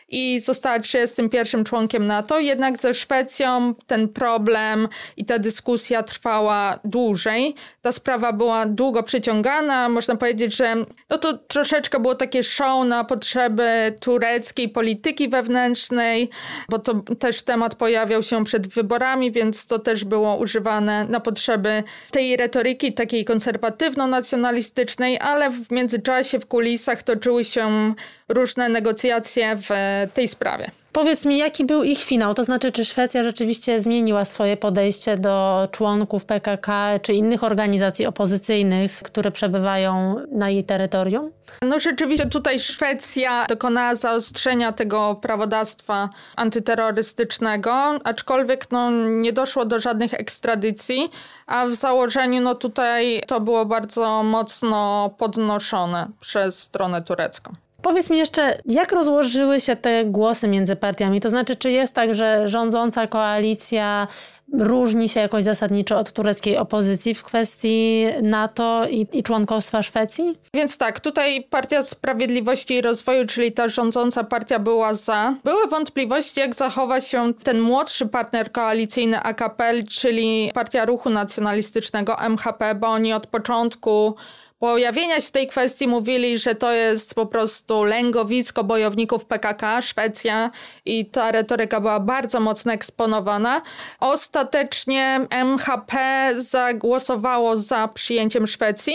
[0.08, 7.54] i została 31 członkiem NATO, jednak ze Szwecją ten problem i ta dyskusja trwała dłużej.
[7.82, 9.88] Ta sprawa była długo przyciągana.
[9.88, 10.74] Można powiedzieć, że
[11.10, 16.30] no to troszeczkę było takie show na potrzeby tureckiej polityki wewnętrznej,
[16.68, 21.82] bo to też temat pojawiał się przed wyborami, więc to też było używane na potrzeby
[22.10, 27.94] tej retoryki takiej konserwatywno-nacjonalistycznej, ale w międzyczasie w kulisach toczyły się
[28.28, 30.70] różne negocjacje w tej sprawie.
[30.96, 32.34] Powiedz mi, jaki był ich finał?
[32.34, 39.02] To znaczy, czy Szwecja rzeczywiście zmieniła swoje podejście do członków PKK czy innych organizacji opozycyjnych,
[39.02, 41.30] które przebywają na jej terytorium?
[41.62, 47.72] No rzeczywiście tutaj Szwecja dokonała zaostrzenia tego prawodawstwa antyterrorystycznego,
[48.04, 51.10] aczkolwiek no, nie doszło do żadnych ekstradycji,
[51.46, 57.65] a w założeniu no tutaj to było bardzo mocno podnoszone przez stronę turecką.
[57.86, 61.20] Powiedz mi jeszcze, jak rozłożyły się te głosy między partiami?
[61.20, 64.08] To znaczy, czy jest tak, że rządząca koalicja
[64.52, 70.38] różni się jakoś zasadniczo od tureckiej opozycji w kwestii NATO i, i, członkostwa Szwecji?
[70.54, 75.34] Więc tak, tutaj Partia Sprawiedliwości i Rozwoju, czyli ta rządząca partia była za.
[75.44, 82.74] Były wątpliwości, jak zachowa się ten młodszy partner koalicyjny AKP, czyli Partia Ruchu Nacjonalistycznego MHP,
[82.74, 84.16] bo oni od początku
[84.58, 90.50] pojawienia się tej kwestii mówili, że to jest po prostu lęgowisko bojowników PKK, Szwecja
[90.84, 93.62] i ta retoryka była bardzo mocno eksponowana.
[94.00, 95.96] Ostatecznie MHP
[96.36, 98.94] zagłosowało za przyjęciem Szwecji,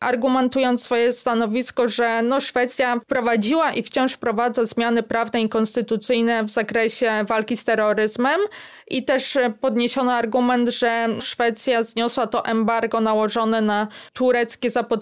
[0.00, 6.50] argumentując swoje stanowisko, że no Szwecja wprowadziła i wciąż wprowadza zmiany prawne i konstytucyjne w
[6.50, 8.40] zakresie walki z terroryzmem
[8.88, 15.01] i też podniesiono argument, że Szwecja zniosła to embargo nałożone na tureckie zapotrzebowanie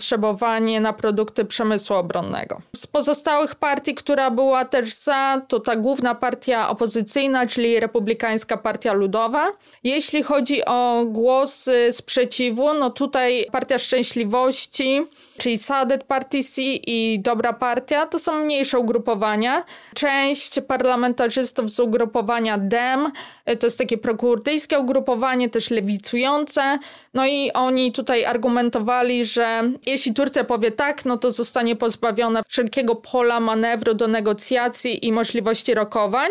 [0.80, 2.60] na produkty przemysłu obronnego.
[2.76, 8.92] Z pozostałych partii, która była też za, to ta główna partia opozycyjna, czyli Republikańska Partia
[8.92, 9.46] Ludowa.
[9.84, 15.04] Jeśli chodzi o głosy sprzeciwu, no tutaj Partia Szczęśliwości,
[15.38, 19.64] czyli Sadet Partisi i Dobra Partia, to są mniejsze ugrupowania.
[19.94, 23.12] Część parlamentarzystów z ugrupowania DEM,
[23.58, 26.78] to jest takie prokurdyjskie ugrupowanie, też lewicujące.
[27.14, 32.94] No i oni tutaj argumentowali, że jeśli Turcja powie tak, no to zostanie pozbawiona wszelkiego
[32.94, 36.30] pola manewru do negocjacji i możliwości rokowań.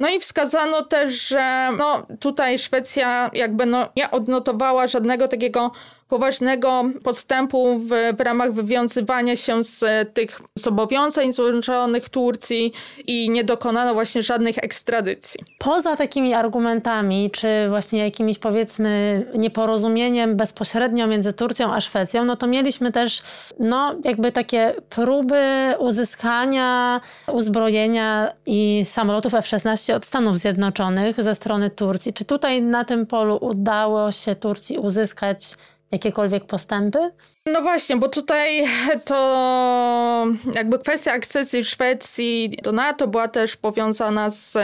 [0.00, 5.72] No i wskazano też, że no tutaj Szwecja jakby no nie odnotowała żadnego takiego
[6.12, 12.72] poważnego postępu w, w ramach wywiązywania się z tych zobowiązań złożonych Turcji
[13.06, 15.40] i nie dokonano właśnie żadnych ekstradycji.
[15.58, 22.46] Poza takimi argumentami, czy właśnie jakimiś powiedzmy nieporozumieniem bezpośrednio między Turcją a Szwecją, no to
[22.46, 23.22] mieliśmy też
[23.58, 27.00] no jakby takie próby uzyskania
[27.32, 32.12] uzbrojenia i samolotów F-16 od Stanów Zjednoczonych ze strony Turcji.
[32.12, 35.56] Czy tutaj na tym polu udało się Turcji uzyskać
[35.92, 36.98] jakiekolwiek postępy?
[37.46, 38.64] No właśnie, bo tutaj
[39.04, 44.58] to jakby kwestia akcesji Szwecji do NATO była też powiązana z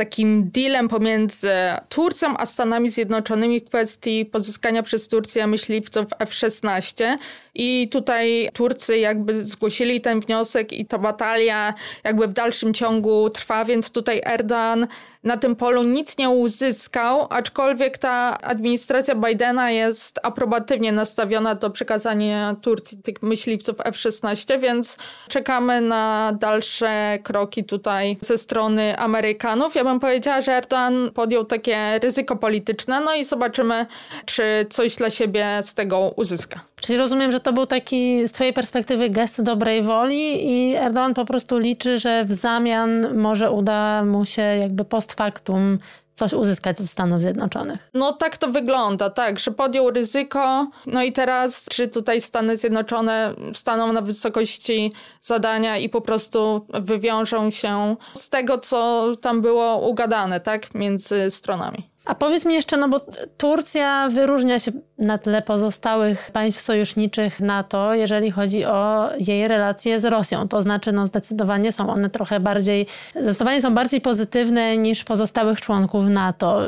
[0.00, 1.50] takim dealem pomiędzy
[1.88, 7.16] Turcją a Stanami Zjednoczonymi w kwestii pozyskania przez Turcję myśliwców F-16.
[7.54, 13.64] I tutaj Turcy jakby zgłosili ten wniosek i ta batalia jakby w dalszym ciągu trwa,
[13.64, 14.86] więc tutaj Erdogan
[15.24, 22.56] na tym polu nic nie uzyskał, aczkolwiek ta administracja Bidena jest aprobatywnie nastawiona do przekazania
[22.62, 24.96] Turcji tych myśliwców F-16, więc
[25.28, 29.74] czekamy na dalsze kroki tutaj ze strony Amerykanów.
[29.74, 33.86] Ja bym powiedziała, że Erdogan podjął takie ryzyko polityczne, no i zobaczymy,
[34.24, 36.60] czy coś dla siebie z tego uzyska.
[36.80, 41.24] Czyli rozumiem, że to był taki z twojej perspektywy gest dobrej woli i Erdogan po
[41.24, 45.78] prostu liczy, że w zamian może uda mu się jakby post factum
[46.14, 47.90] coś uzyskać od Stanów Zjednoczonych.
[47.94, 53.34] No tak to wygląda, tak, że podjął ryzyko, no i teraz czy tutaj Stany Zjednoczone
[53.54, 60.40] staną na wysokości zadania i po prostu wywiążą się z tego, co tam było ugadane,
[60.40, 61.89] tak, między stronami.
[62.04, 63.00] A powiedz mi jeszcze, no bo
[63.38, 70.04] Turcja wyróżnia się na tle pozostałych państw sojuszniczych NATO, jeżeli chodzi o jej relacje z
[70.04, 70.48] Rosją.
[70.48, 72.86] To znaczy, no zdecydowanie są one trochę bardziej,
[73.20, 76.60] zdecydowanie są bardziej pozytywne niż pozostałych członków NATO.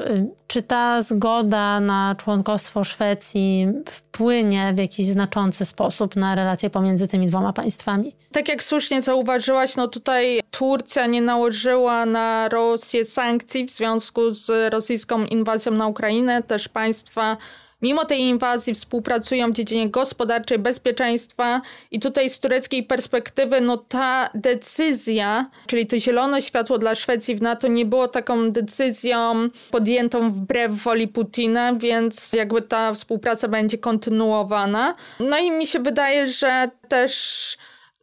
[0.52, 7.26] Czy ta zgoda na członkostwo Szwecji wpłynie w jakiś znaczący sposób na relacje pomiędzy tymi
[7.26, 8.16] dwoma państwami?
[8.32, 14.72] Tak jak słusznie zauważyłaś, no tutaj Turcja nie nałożyła na Rosję sankcji w związku z
[14.72, 16.42] rosyjską inwazją na Ukrainę.
[16.42, 17.36] Też państwa
[17.82, 24.30] mimo tej inwazji współpracują w dziedzinie gospodarczej, bezpieczeństwa i tutaj z tureckiej perspektywy no ta
[24.34, 30.72] decyzja, czyli to zielone światło dla Szwecji w NATO nie było taką decyzją podjętą wbrew
[30.72, 34.94] woli Putina, więc jakby ta współpraca będzie kontynuowana.
[35.20, 37.56] No i mi się wydaje, że też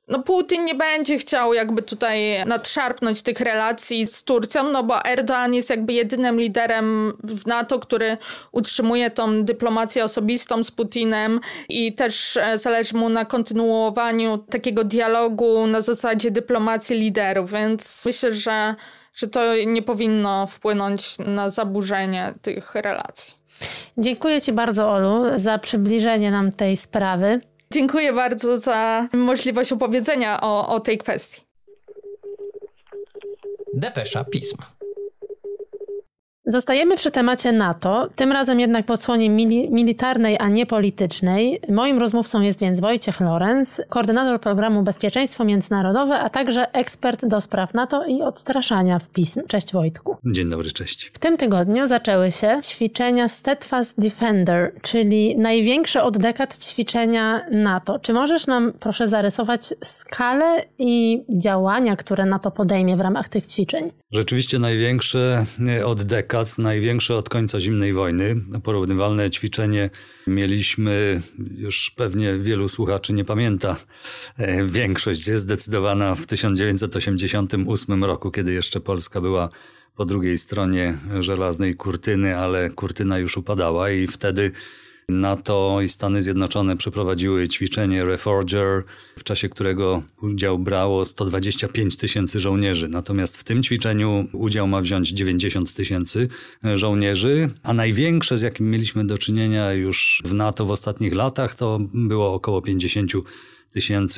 [0.09, 5.53] no Putin nie będzie chciał jakby tutaj nadszarpnąć tych relacji z Turcją, no bo Erdoğan
[5.53, 8.17] jest jakby jedynym liderem w NATO, który
[8.51, 15.67] utrzymuje tą dyplomację osobistą z Putinem i też e, zależy mu na kontynuowaniu takiego dialogu
[15.67, 18.75] na zasadzie dyplomacji liderów, więc myślę, że,
[19.13, 23.39] że to nie powinno wpłynąć na zaburzenie tych relacji.
[23.97, 27.41] Dziękuję Ci bardzo, Olu, za przybliżenie nam tej sprawy.
[27.73, 31.41] Dziękuję bardzo za możliwość opowiedzenia o, o tej kwestii.
[33.73, 34.57] Depesza Pism.
[36.49, 41.61] Zostajemy przy temacie NATO, tym razem jednak po odsłonie mili militarnej, a nie politycznej.
[41.69, 47.73] Moim rozmówcą jest więc Wojciech Lorenz, koordynator programu Bezpieczeństwo Międzynarodowe, a także ekspert do spraw
[47.73, 49.41] NATO i odstraszania w pism.
[49.47, 50.17] Cześć Wojtku.
[50.25, 51.11] Dzień dobry, cześć.
[51.13, 57.99] W tym tygodniu zaczęły się ćwiczenia Steadfast Defender, czyli największe od dekad ćwiczenia NATO.
[57.99, 63.91] Czy możesz nam proszę zarysować skalę i działania, które NATO podejmie w ramach tych ćwiczeń?
[64.11, 65.45] Rzeczywiście największe
[65.85, 68.35] od dekad największe od końca zimnej wojny.
[68.63, 69.89] Porównywalne ćwiczenie
[70.27, 71.21] mieliśmy,
[71.57, 73.75] już pewnie wielu słuchaczy nie pamięta,
[74.37, 79.49] e, większość jest zdecydowana w 1988 roku, kiedy jeszcze Polska była
[79.95, 84.51] po drugiej stronie żelaznej kurtyny, ale kurtyna już upadała i wtedy
[85.09, 88.83] NATO i Stany Zjednoczone przeprowadziły ćwiczenie Reforger,
[89.17, 92.87] w czasie którego udział brało 125 tysięcy żołnierzy.
[92.87, 96.27] Natomiast w tym ćwiczeniu udział ma wziąć 90 tysięcy
[96.73, 101.79] żołnierzy, a największe, z jakim mieliśmy do czynienia już w NATO w ostatnich latach, to
[101.93, 103.49] było około 50 tysięcy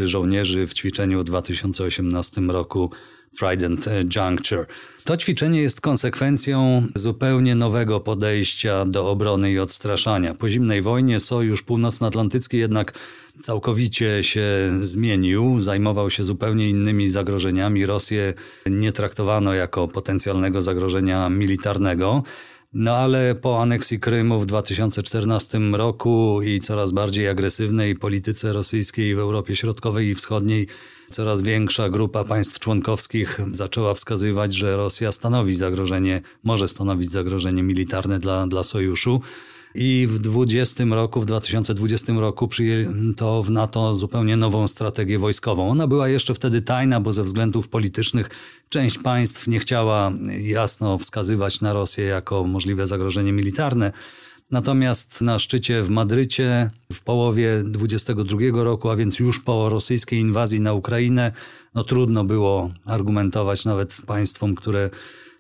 [0.05, 2.91] żołnierzy w ćwiczeniu w 2018 roku
[3.39, 3.85] Trident
[4.15, 4.65] Juncture.
[5.03, 10.33] To ćwiczenie jest konsekwencją zupełnie nowego podejścia do obrony i odstraszania.
[10.33, 12.93] Po zimnej wojnie Sojusz Północnoatlantycki jednak
[13.41, 14.47] całkowicie się
[14.81, 17.85] zmienił, zajmował się zupełnie innymi zagrożeniami.
[17.85, 18.33] Rosję
[18.65, 22.23] nie traktowano jako potencjalnego zagrożenia militarnego.
[22.73, 29.19] No ale po aneksji Krymu w 2014 roku i coraz bardziej agresywnej polityce rosyjskiej w
[29.19, 30.67] Europie Środkowej i Wschodniej,
[31.09, 38.19] coraz większa grupa państw członkowskich zaczęła wskazywać, że Rosja stanowi zagrożenie, może stanowić zagrożenie militarne
[38.19, 39.21] dla, dla sojuszu.
[39.75, 45.69] I w 2020 roku, w 2020 roku przyjęto w NATO zupełnie nową strategię wojskową.
[45.69, 48.29] Ona była jeszcze wtedy tajna, bo ze względów politycznych
[48.71, 53.91] część państw nie chciała jasno wskazywać na Rosję jako możliwe zagrożenie militarne.
[54.51, 60.61] Natomiast na szczycie w Madrycie w połowie 22 roku, a więc już po rosyjskiej inwazji
[60.61, 61.31] na Ukrainę,
[61.75, 64.89] no trudno było argumentować nawet państwom, które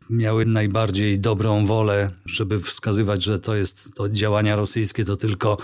[0.09, 5.57] miały najbardziej dobrą wolę, żeby wskazywać, że to jest to działania rosyjskie to tylko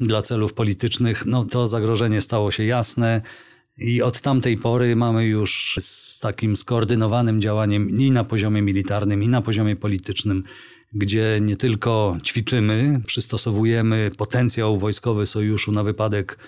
[0.00, 1.26] dla celów politycznych.
[1.26, 3.22] No to zagrożenie stało się jasne.
[3.78, 9.28] I od tamtej pory mamy już z takim skoordynowanym działaniem i na poziomie militarnym, i
[9.28, 10.44] na poziomie politycznym
[10.94, 16.38] gdzie nie tylko ćwiczymy, przystosowujemy potencjał wojskowy sojuszu na wypadek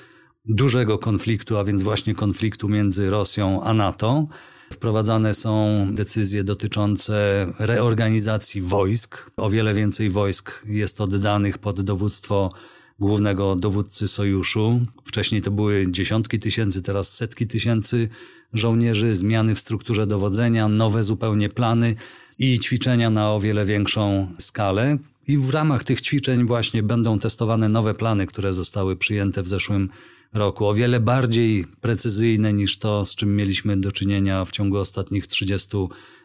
[0.44, 4.26] dużego konfliktu, a więc właśnie konfliktu między Rosją a NATO.
[4.72, 9.30] Wprowadzane są decyzje dotyczące reorganizacji wojsk.
[9.36, 12.52] O wiele więcej wojsk jest oddanych pod dowództwo
[12.98, 14.80] głównego dowódcy sojuszu.
[15.04, 18.08] Wcześniej to były dziesiątki tysięcy, teraz setki tysięcy
[18.52, 21.94] żołnierzy, zmiany w strukturze dowodzenia, nowe zupełnie plany
[22.38, 24.98] i ćwiczenia na o wiele większą skalę.
[25.28, 29.88] I w ramach tych ćwiczeń właśnie będą testowane nowe plany, które zostały przyjęte w zeszłym
[30.32, 30.66] roku.
[30.66, 35.76] O wiele bardziej precyzyjne niż to, z czym mieliśmy do czynienia w ciągu ostatnich 30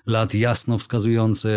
[0.05, 1.49] lat, jasno wskazujące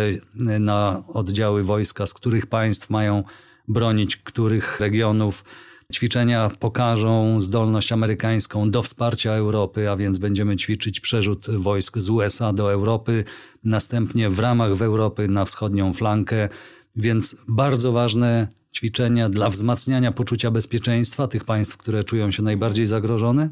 [0.59, 3.23] na oddziały wojska, z których państw mają
[3.67, 5.43] bronić których regionów.
[5.93, 12.53] Ćwiczenia pokażą zdolność amerykańską do wsparcia Europy, a więc będziemy ćwiczyć przerzut wojsk z USA
[12.53, 13.23] do Europy,
[13.63, 16.49] następnie w ramach w Europy na wschodnią flankę,
[16.95, 23.49] więc bardzo ważne ćwiczenia dla wzmacniania poczucia bezpieczeństwa tych państw, które czują się najbardziej zagrożone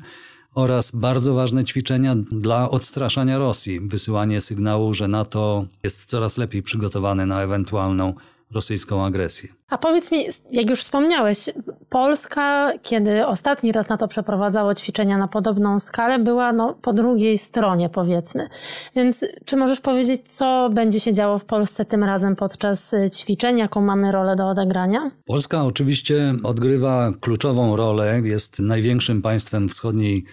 [0.55, 7.25] oraz bardzo ważne ćwiczenia dla odstraszania Rosji, wysyłanie sygnału, że NATO jest coraz lepiej przygotowane
[7.25, 8.13] na ewentualną
[8.53, 9.49] rosyjską agresję.
[9.69, 11.49] A powiedz mi, jak już wspomniałeś,
[11.89, 17.37] Polska, kiedy ostatni raz na to przeprowadzało ćwiczenia na podobną skalę, była no, po drugiej
[17.37, 18.47] stronie, powiedzmy.
[18.95, 23.81] Więc czy możesz powiedzieć, co będzie się działo w Polsce tym razem podczas ćwiczeń, jaką
[23.81, 25.11] mamy rolę do odegrania?
[25.25, 30.25] Polska oczywiście odgrywa kluczową rolę, jest największym państwem wschodniej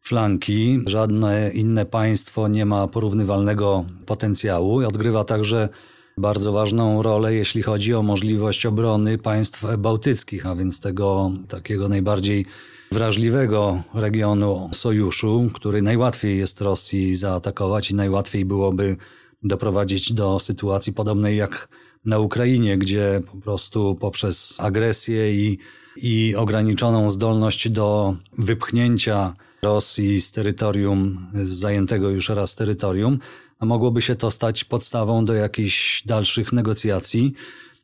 [0.00, 0.80] flanki.
[0.86, 4.86] Żadne inne państwo nie ma porównywalnego potencjału.
[4.86, 5.68] Odgrywa także
[6.18, 12.46] bardzo ważną rolę, jeśli chodzi o możliwość obrony państw bałtyckich, a więc tego takiego najbardziej
[12.92, 18.96] wrażliwego regionu sojuszu, który najłatwiej jest Rosji zaatakować i najłatwiej byłoby
[19.42, 21.68] doprowadzić do sytuacji podobnej jak
[22.04, 25.58] na Ukrainie, gdzie po prostu poprzez agresję i,
[25.96, 33.18] i ograniczoną zdolność do wypchnięcia Rosji z terytorium, z zajętego już raz terytorium,
[33.58, 37.32] a mogłoby się to stać podstawą do jakichś dalszych negocjacji.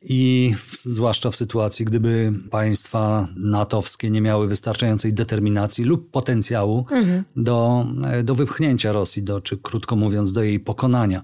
[0.07, 7.23] I w, zwłaszcza w sytuacji, gdyby państwa natowskie nie miały wystarczającej determinacji lub potencjału mhm.
[7.35, 7.85] do,
[8.23, 11.23] do wypchnięcia Rosji, do, czy krótko mówiąc, do jej pokonania.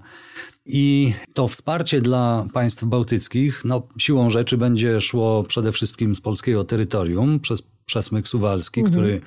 [0.66, 6.64] I to wsparcie dla państw bałtyckich, no, siłą rzeczy będzie szło przede wszystkim z polskiego
[6.64, 8.92] terytorium, przez przesmyk suwalski, mhm.
[8.92, 9.20] który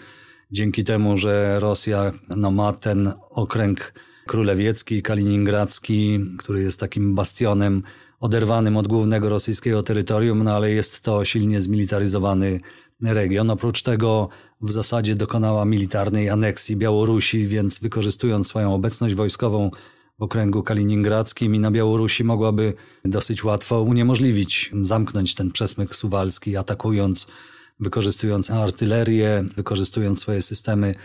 [0.51, 3.93] dzięki temu, że Rosja no, ma ten okręg
[4.27, 7.83] królewiecki, kaliningradzki, który jest takim bastionem
[8.19, 12.59] oderwanym od głównego rosyjskiego terytorium, no ale jest to silnie zmilitaryzowany
[13.03, 13.49] region.
[13.49, 14.29] Oprócz tego
[14.61, 19.71] w zasadzie dokonała militarnej aneksji Białorusi, więc wykorzystując swoją obecność wojskową
[20.19, 22.73] w okręgu kaliningradzkim i na Białorusi mogłaby
[23.05, 27.27] dosyć łatwo uniemożliwić, zamknąć ten przesmyk suwalski, atakując,
[27.79, 30.95] wykorzystując artylerię, wykorzystując swoje systemy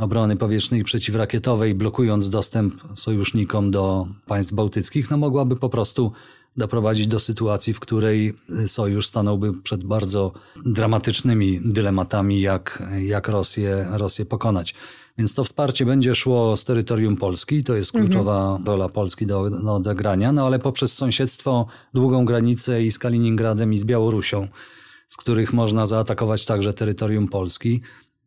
[0.00, 6.12] obrony powietrznej i przeciwrakietowej, blokując dostęp sojusznikom do państw bałtyckich, no mogłaby po prostu
[6.56, 8.34] doprowadzić do sytuacji, w której
[8.66, 10.32] sojusz stanąłby przed bardzo
[10.66, 14.74] dramatycznymi dylematami, jak, jak Rosję, Rosję pokonać.
[15.18, 18.66] Więc to wsparcie będzie szło z terytorium Polski, to jest kluczowa mhm.
[18.66, 23.78] rola Polski do, do odegrania, no ale poprzez sąsiedztwo, długą granicę i z Kaliningradem i
[23.78, 24.48] z Białorusią,
[25.08, 27.80] z których można zaatakować także terytorium Polski.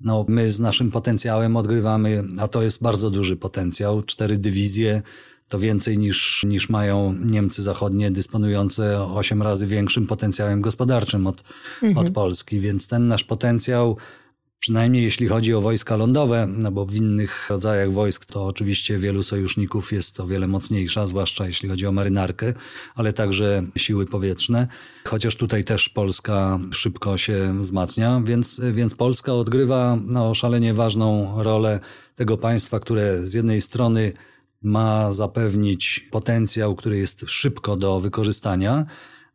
[0.05, 5.01] No, my z naszym potencjałem odgrywamy, a to jest bardzo duży potencjał, cztery dywizje,
[5.49, 11.43] to więcej niż, niż mają Niemcy zachodnie, dysponujące osiem razy większym potencjałem gospodarczym od,
[11.83, 11.97] mhm.
[11.97, 12.59] od Polski.
[12.59, 13.97] Więc ten nasz potencjał
[14.59, 19.23] Przynajmniej jeśli chodzi o wojska lądowe, no bo w innych rodzajach wojsk to oczywiście wielu
[19.23, 22.53] sojuszników jest o wiele mocniejsza, zwłaszcza jeśli chodzi o marynarkę,
[22.95, 24.67] ale także siły powietrzne.
[25.03, 31.79] Chociaż tutaj też Polska szybko się wzmacnia, więc, więc Polska odgrywa no, szalenie ważną rolę
[32.15, 34.13] tego państwa, które z jednej strony
[34.61, 38.85] ma zapewnić potencjał, który jest szybko do wykorzystania,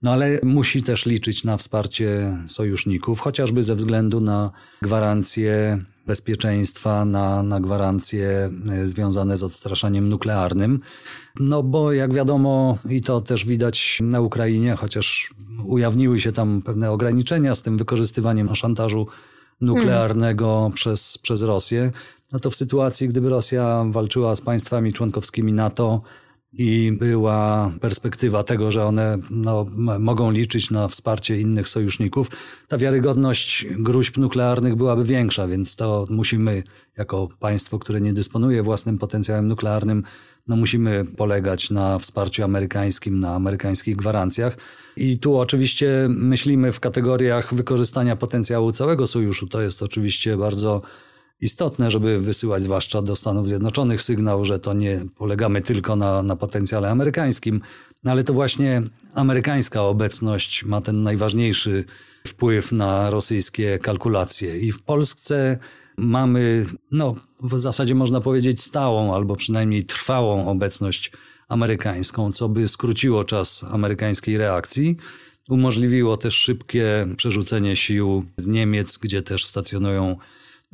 [0.03, 4.51] No ale musi też liczyć na wsparcie sojuszników, chociażby ze względu na
[4.83, 10.81] gwarancje bezpieczeństwa, na, na gwarancje e, związane z odstraszaniem nuklearnym.
[11.41, 15.31] No bo jak wiadomo, i to też widać na Ukrainie, chociaż
[15.65, 19.07] ujawniły się tam pewne ograniczenia z tym wykorzystywaniem szantażu
[19.61, 20.73] nuklearnego hmm.
[20.73, 21.91] przez, przez Rosję,
[22.33, 26.03] no to w sytuacji, gdyby Rosja walczyła z państwami członkowskimi NATO,
[26.53, 29.67] i była perspektywa tego, że one no,
[29.99, 32.31] mogą liczyć na wsparcie innych sojuszników,
[32.69, 36.63] ta wiarygodność gruźb nuklearnych byłaby większa, więc to musimy,
[36.97, 40.03] jako państwo, które nie dysponuje własnym potencjałem nuklearnym,
[40.49, 44.57] no musimy polegać na wsparciu amerykańskim, na amerykańskich gwarancjach.
[44.97, 49.47] I tu oczywiście myślimy w kategoriach wykorzystania potencjału całego sojuszu.
[49.47, 50.83] To jest oczywiście bardzo
[51.41, 56.37] istotne, żeby wysyłać zwłaszcza do Stanów Zjednoczonych sygnał, że to nie polegamy tylko na, na
[56.37, 57.61] potencjale amerykańskim,
[58.05, 58.83] no ale to właśnie
[59.15, 61.85] amerykańska obecność ma ten najważniejszy
[62.27, 64.59] wpływ na rosyjskie kalkulacje.
[64.59, 65.59] I w Polsce
[65.97, 71.13] mamy, no w zasadzie można powiedzieć stałą albo przynajmniej trwałą obecność
[71.49, 74.97] amerykańską, co by skróciło czas amerykańskiej reakcji.
[75.49, 80.17] Umożliwiło też szybkie przerzucenie sił z Niemiec, gdzie też stacjonują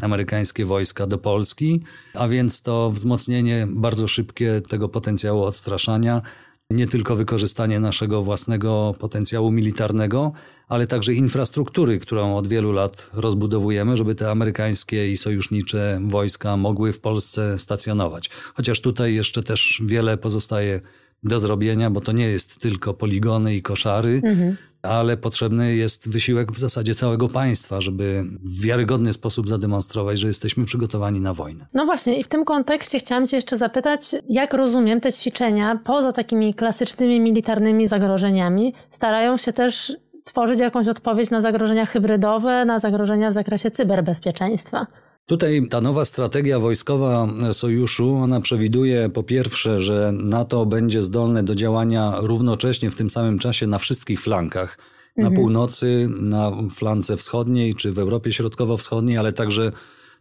[0.03, 1.82] amerykańskie wojska do Polski,
[2.14, 6.22] a więc to wzmocnienie bardzo szybkie tego potencjału odstraszania,
[6.70, 10.32] nie tylko wykorzystanie naszego własnego potencjału militarnego,
[10.68, 16.92] ale także infrastruktury, którą od wielu lat rozbudowujemy, żeby te amerykańskie i sojusznicze wojska mogły
[16.92, 18.30] w Polsce stacjonować.
[18.55, 20.80] Chociaż tutaj jeszcze też wiele pozostaje
[21.29, 24.57] do zrobienia, bo to nie jest tylko poligony i koszary, mhm.
[24.83, 30.64] ale potrzebny jest wysiłek w zasadzie całego państwa, żeby w wiarygodny sposób zademonstrować, że jesteśmy
[30.64, 31.66] przygotowani na wojnę.
[31.74, 36.12] No właśnie, i w tym kontekście chciałam Cię jeszcze zapytać, jak rozumiem te ćwiczenia, poza
[36.12, 43.31] takimi klasycznymi militarnymi zagrożeniami, starają się też tworzyć jakąś odpowiedź na zagrożenia hybrydowe, na zagrożenia
[43.31, 44.87] w zakresie cyberbezpieczeństwa.
[45.27, 51.55] Tutaj ta nowa strategia wojskowa sojuszu, ona przewiduje po pierwsze, że NATO będzie zdolne do
[51.55, 54.79] działania równocześnie w tym samym czasie na wszystkich flankach.
[55.16, 55.37] Na mhm.
[55.37, 59.72] północy, na flance wschodniej czy w Europie Środkowo-Wschodniej, ale także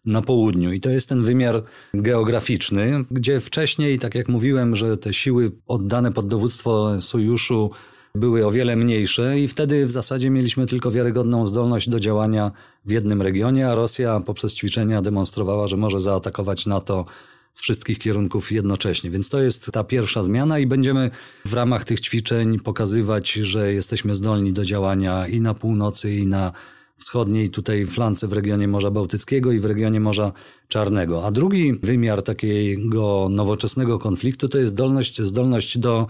[0.06, 0.72] na południu.
[0.72, 6.12] I to jest ten wymiar geograficzny, gdzie wcześniej, tak jak mówiłem, że te siły oddane
[6.12, 7.72] pod dowództwo sojuszu
[8.16, 12.51] były o wiele mniejsze i wtedy w zasadzie mieliśmy tylko wiarygodną zdolność do działania
[12.86, 17.05] w jednym regionie, a Rosja poprzez ćwiczenia demonstrowała, że może zaatakować NATO
[17.53, 19.09] z wszystkich kierunków jednocześnie.
[19.09, 21.11] Więc to jest ta pierwsza zmiana i będziemy
[21.45, 26.51] w ramach tych ćwiczeń pokazywać, że jesteśmy zdolni do działania i na północy, i na
[26.97, 30.32] wschodniej tutaj flance w regionie Morza Bałtyckiego i w regionie Morza
[30.68, 31.26] Czarnego.
[31.26, 36.07] A drugi wymiar takiego nowoczesnego konfliktu to jest zdolność, zdolność do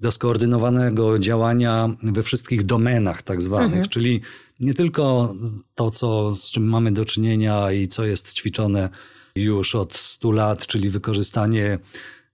[0.00, 3.88] do skoordynowanego działania we wszystkich domenach tak zwanych, mhm.
[3.88, 4.20] czyli
[4.60, 5.34] nie tylko
[5.74, 8.90] to, co, z czym mamy do czynienia i co jest ćwiczone
[9.36, 11.78] już od 100 lat, czyli wykorzystanie,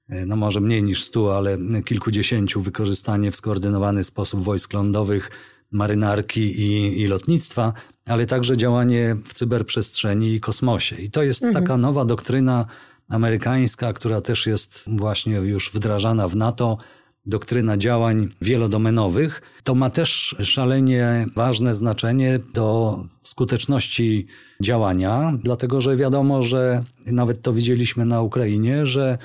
[0.08, 5.30] e, no może mniej niż 100, ale kilkudziesięciu, wykorzystanie w skoordynowany sposób wojsk lądowych,
[5.70, 7.72] marynarki i, i lotnictwa,
[8.06, 10.96] ale także działanie w cyberprzestrzeni i kosmosie.
[10.96, 11.64] I to jest mhm.
[11.64, 12.66] taka nowa doktryna
[13.10, 16.78] amerykańska, która też jest właśnie już wdrażana w NATO,
[17.26, 24.26] doktryna działań wielodomenowych, to ma też szalenie ważne znaczenie do skuteczności
[24.60, 29.18] działania, dlatego że wiadomo, że nawet to widzieliśmy na Ukrainie, że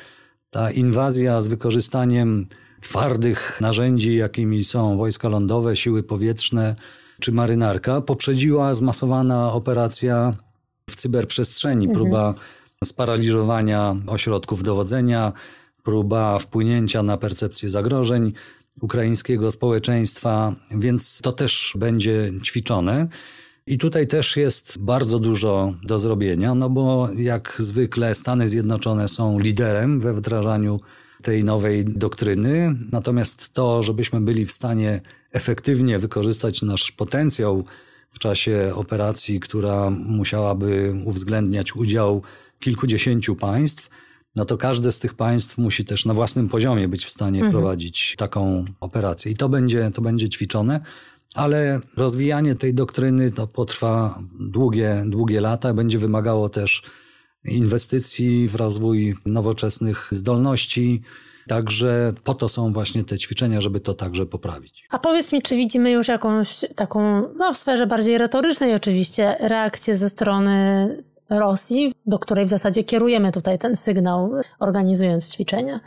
[0.49, 2.47] ta inwazja z wykorzystaniem
[2.81, 6.75] twardych narzędzi, jakimi są wojska lądowe, siły powietrzne
[7.19, 10.33] czy marynarka, poprzedziła zmasowana operacja
[10.89, 11.95] w cyberprzestrzeni, mhm.
[11.95, 12.33] próba
[12.83, 15.33] sparaliżowania ośrodków dowodzenia,
[15.87, 18.33] próba wpłynięcia na percepcję zagrożeń
[18.81, 23.07] ukraińskiego społeczeństwa, więc to też będzie ćwiczone.
[23.67, 29.39] I tutaj też jest bardzo dużo do zrobienia, no bo jak zwykle Stany Zjednoczone są
[29.39, 30.79] liderem we wdrażaniu
[31.21, 37.63] tej nowej doktryny, natomiast to, żebyśmy byli w stanie efektywnie wykorzystać nasz potencjał
[38.09, 42.21] w czasie operacji, która musiałaby uwzględniać udział
[42.59, 43.89] kilkudziesięciu państw,
[44.37, 47.51] no to każde z tych państw musi też na własnym poziomie być w stanie mhm.
[47.51, 49.31] prowadzić taką operację.
[49.31, 50.79] I to będzie, to będzie ćwiczone,
[51.35, 56.81] ale rozwijanie tej doktryny to potrwa długie, długie lata, będzie wymagało też
[57.45, 61.01] inwestycji w rozwój nowoczesnych zdolności.
[61.47, 64.87] Także po to są właśnie te ćwiczenia, żeby to także poprawić.
[64.89, 69.95] A powiedz mi, czy widzimy już jakąś taką, no w sferze bardziej retorycznej oczywiście, reakcję
[69.95, 70.87] ze strony
[71.29, 75.79] Rosji, do której w zasadzie kierujemy tutaj ten sygnał, organizując ćwiczenia.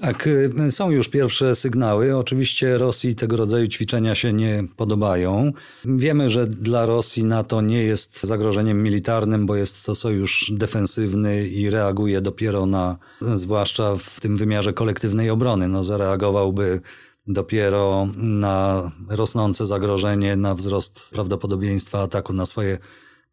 [0.00, 2.16] Tak, y, są już pierwsze sygnały.
[2.16, 5.52] Oczywiście Rosji tego rodzaju ćwiczenia się nie podobają.
[5.84, 11.70] Wiemy, że dla Rosji NATO nie jest zagrożeniem militarnym, bo jest to sojusz defensywny i
[11.70, 15.68] reaguje dopiero na, zwłaszcza w tym wymiarze kolektywnej obrony.
[15.68, 16.80] No, zareagowałby
[17.26, 22.78] dopiero na rosnące zagrożenie, na wzrost prawdopodobieństwa ataku na swoje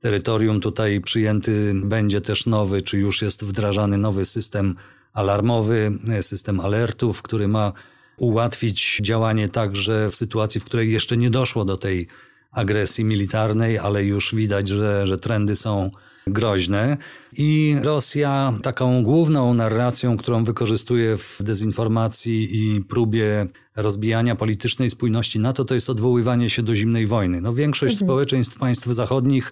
[0.03, 0.59] terytorium.
[0.59, 4.75] Tutaj przyjęty będzie też nowy, czy już jest wdrażany nowy system
[5.13, 5.91] alarmowy,
[6.21, 7.73] system alertów, który ma
[8.17, 12.07] ułatwić działanie także w sytuacji, w której jeszcze nie doszło do tej
[12.51, 15.89] agresji militarnej, ale już widać, że, że trendy są
[16.27, 16.97] groźne.
[17.37, 25.65] I Rosja taką główną narracją, którą wykorzystuje w dezinformacji i próbie rozbijania politycznej spójności NATO,
[25.65, 27.41] to jest odwoływanie się do zimnej wojny.
[27.41, 28.07] No, większość mhm.
[28.07, 29.51] społeczeństw państw zachodnich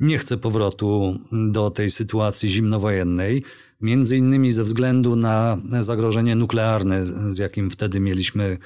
[0.00, 3.44] nie chce powrotu do tej sytuacji zimnowojennej,
[3.80, 8.58] między innymi ze względu na zagrożenie nuklearne, z jakim wtedy mieliśmy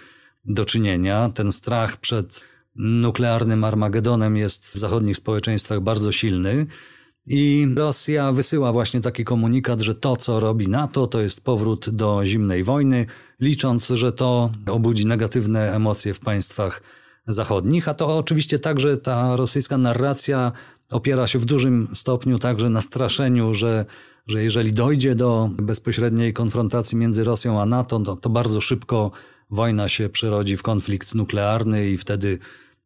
[0.45, 1.31] do czynienia.
[1.35, 2.45] Ten strach przed
[2.77, 6.67] nuklearnym Armagedonem jest w zachodnich społeczeństwach bardzo silny.
[7.29, 12.21] I Rosja wysyła właśnie taki komunikat, że to, co robi NATO, to jest powrót do
[12.25, 13.07] zimnej wojny,
[13.41, 16.83] licząc, że to obudzi negatywne emocje w państwach
[17.27, 17.89] zachodnich.
[17.89, 20.53] A to oczywiście także ta rosyjska narracja
[20.91, 23.85] opiera się w dużym stopniu także na straszeniu, że,
[24.27, 29.11] że jeżeli dojdzie do bezpośredniej konfrontacji między Rosją a NATO, to, to bardzo szybko
[29.51, 32.39] wojna się przerodzi w konflikt nuklearny i wtedy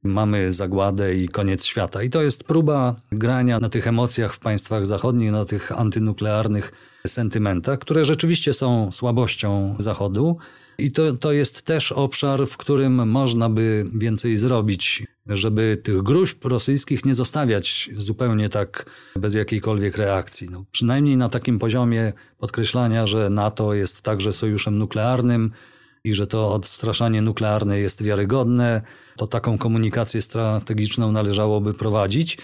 [0.02, 2.02] mamy zagładę i koniec świata.
[2.02, 6.72] I to jest próba grania na tych emocjach w państwach zachodnich, na tych antynuklearnych
[7.06, 10.38] sentymentach, które rzeczywiście są słabością Zachodu.
[10.80, 16.44] I to, to jest też obszar, w którym można by więcej zrobić, żeby tych gruźb
[16.44, 20.48] rosyjskich nie zostawiać zupełnie tak bez jakiejkolwiek reakcji.
[20.50, 25.50] No, przynajmniej na takim poziomie podkreślania, że NATO jest także sojuszem nuklearnym,
[26.04, 28.82] i że to odstraszanie nuklearne jest wiarygodne,
[29.16, 32.38] to taką komunikację strategiczną należałoby prowadzić.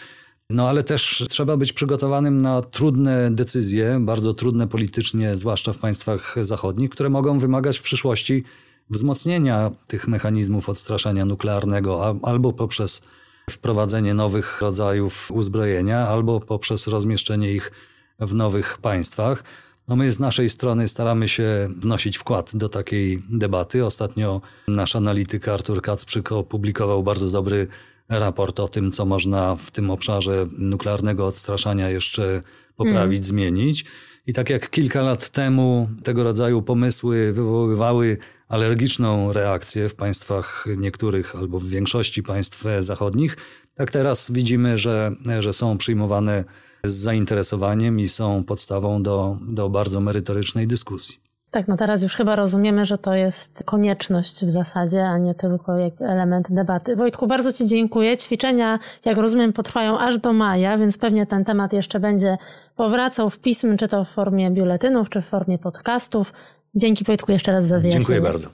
[0.50, 6.36] No ale też trzeba być przygotowanym na trudne decyzje, bardzo trudne politycznie, zwłaszcza w państwach
[6.42, 8.44] zachodnich, które mogą wymagać w przyszłości
[8.90, 13.02] wzmocnienia tych mechanizmów odstraszania nuklearnego albo poprzez
[13.50, 17.72] wprowadzenie nowych rodzajów uzbrojenia, albo poprzez rozmieszczenie ich
[18.20, 19.44] w nowych państwach.
[19.88, 23.84] No my z naszej strony staramy się wnosić wkład do takiej debaty.
[23.84, 27.66] Ostatnio nasz analityk Artur Kacprzyk opublikował bardzo dobry
[28.08, 32.42] raport o tym, co można w tym obszarze nuklearnego odstraszania jeszcze
[32.76, 33.24] poprawić, hmm.
[33.24, 33.84] zmienić.
[34.26, 41.36] I tak jak kilka lat temu tego rodzaju pomysły wywoływały alergiczną reakcję w państwach niektórych
[41.36, 43.36] albo w większości państw zachodnich,
[43.74, 46.44] tak teraz widzimy, że, że są przyjmowane
[46.84, 51.25] z zainteresowaniem i są podstawą do, do bardzo merytorycznej dyskusji.
[51.50, 55.76] Tak, no teraz już chyba rozumiemy, że to jest konieczność w zasadzie, a nie tylko
[56.00, 56.96] element debaty.
[56.96, 58.16] Wojtku, bardzo Ci dziękuję.
[58.16, 62.38] Ćwiczenia, jak rozumiem, potrwają aż do maja, więc pewnie ten temat jeszcze będzie
[62.76, 66.32] powracał w pism, czy to w formie biuletynów, czy w formie podcastów.
[66.74, 68.04] Dzięki Wojtku jeszcze raz za wyjaśnienie.
[68.04, 68.48] Dziękuję bardzo.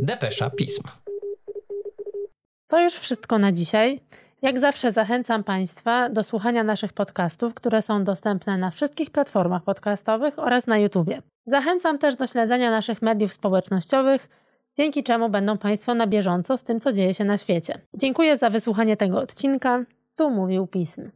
[0.00, 0.82] Depesza Pism.
[2.68, 4.00] To już wszystko na dzisiaj.
[4.42, 10.38] Jak zawsze zachęcam Państwa do słuchania naszych podcastów, które są dostępne na wszystkich platformach podcastowych
[10.38, 11.22] oraz na YouTubie.
[11.46, 14.28] Zachęcam też do śledzenia naszych mediów społecznościowych,
[14.76, 17.74] dzięki czemu będą Państwo na bieżąco z tym, co dzieje się na świecie.
[17.94, 19.84] Dziękuję za wysłuchanie tego odcinka.
[20.16, 21.10] Tu mówił Pism.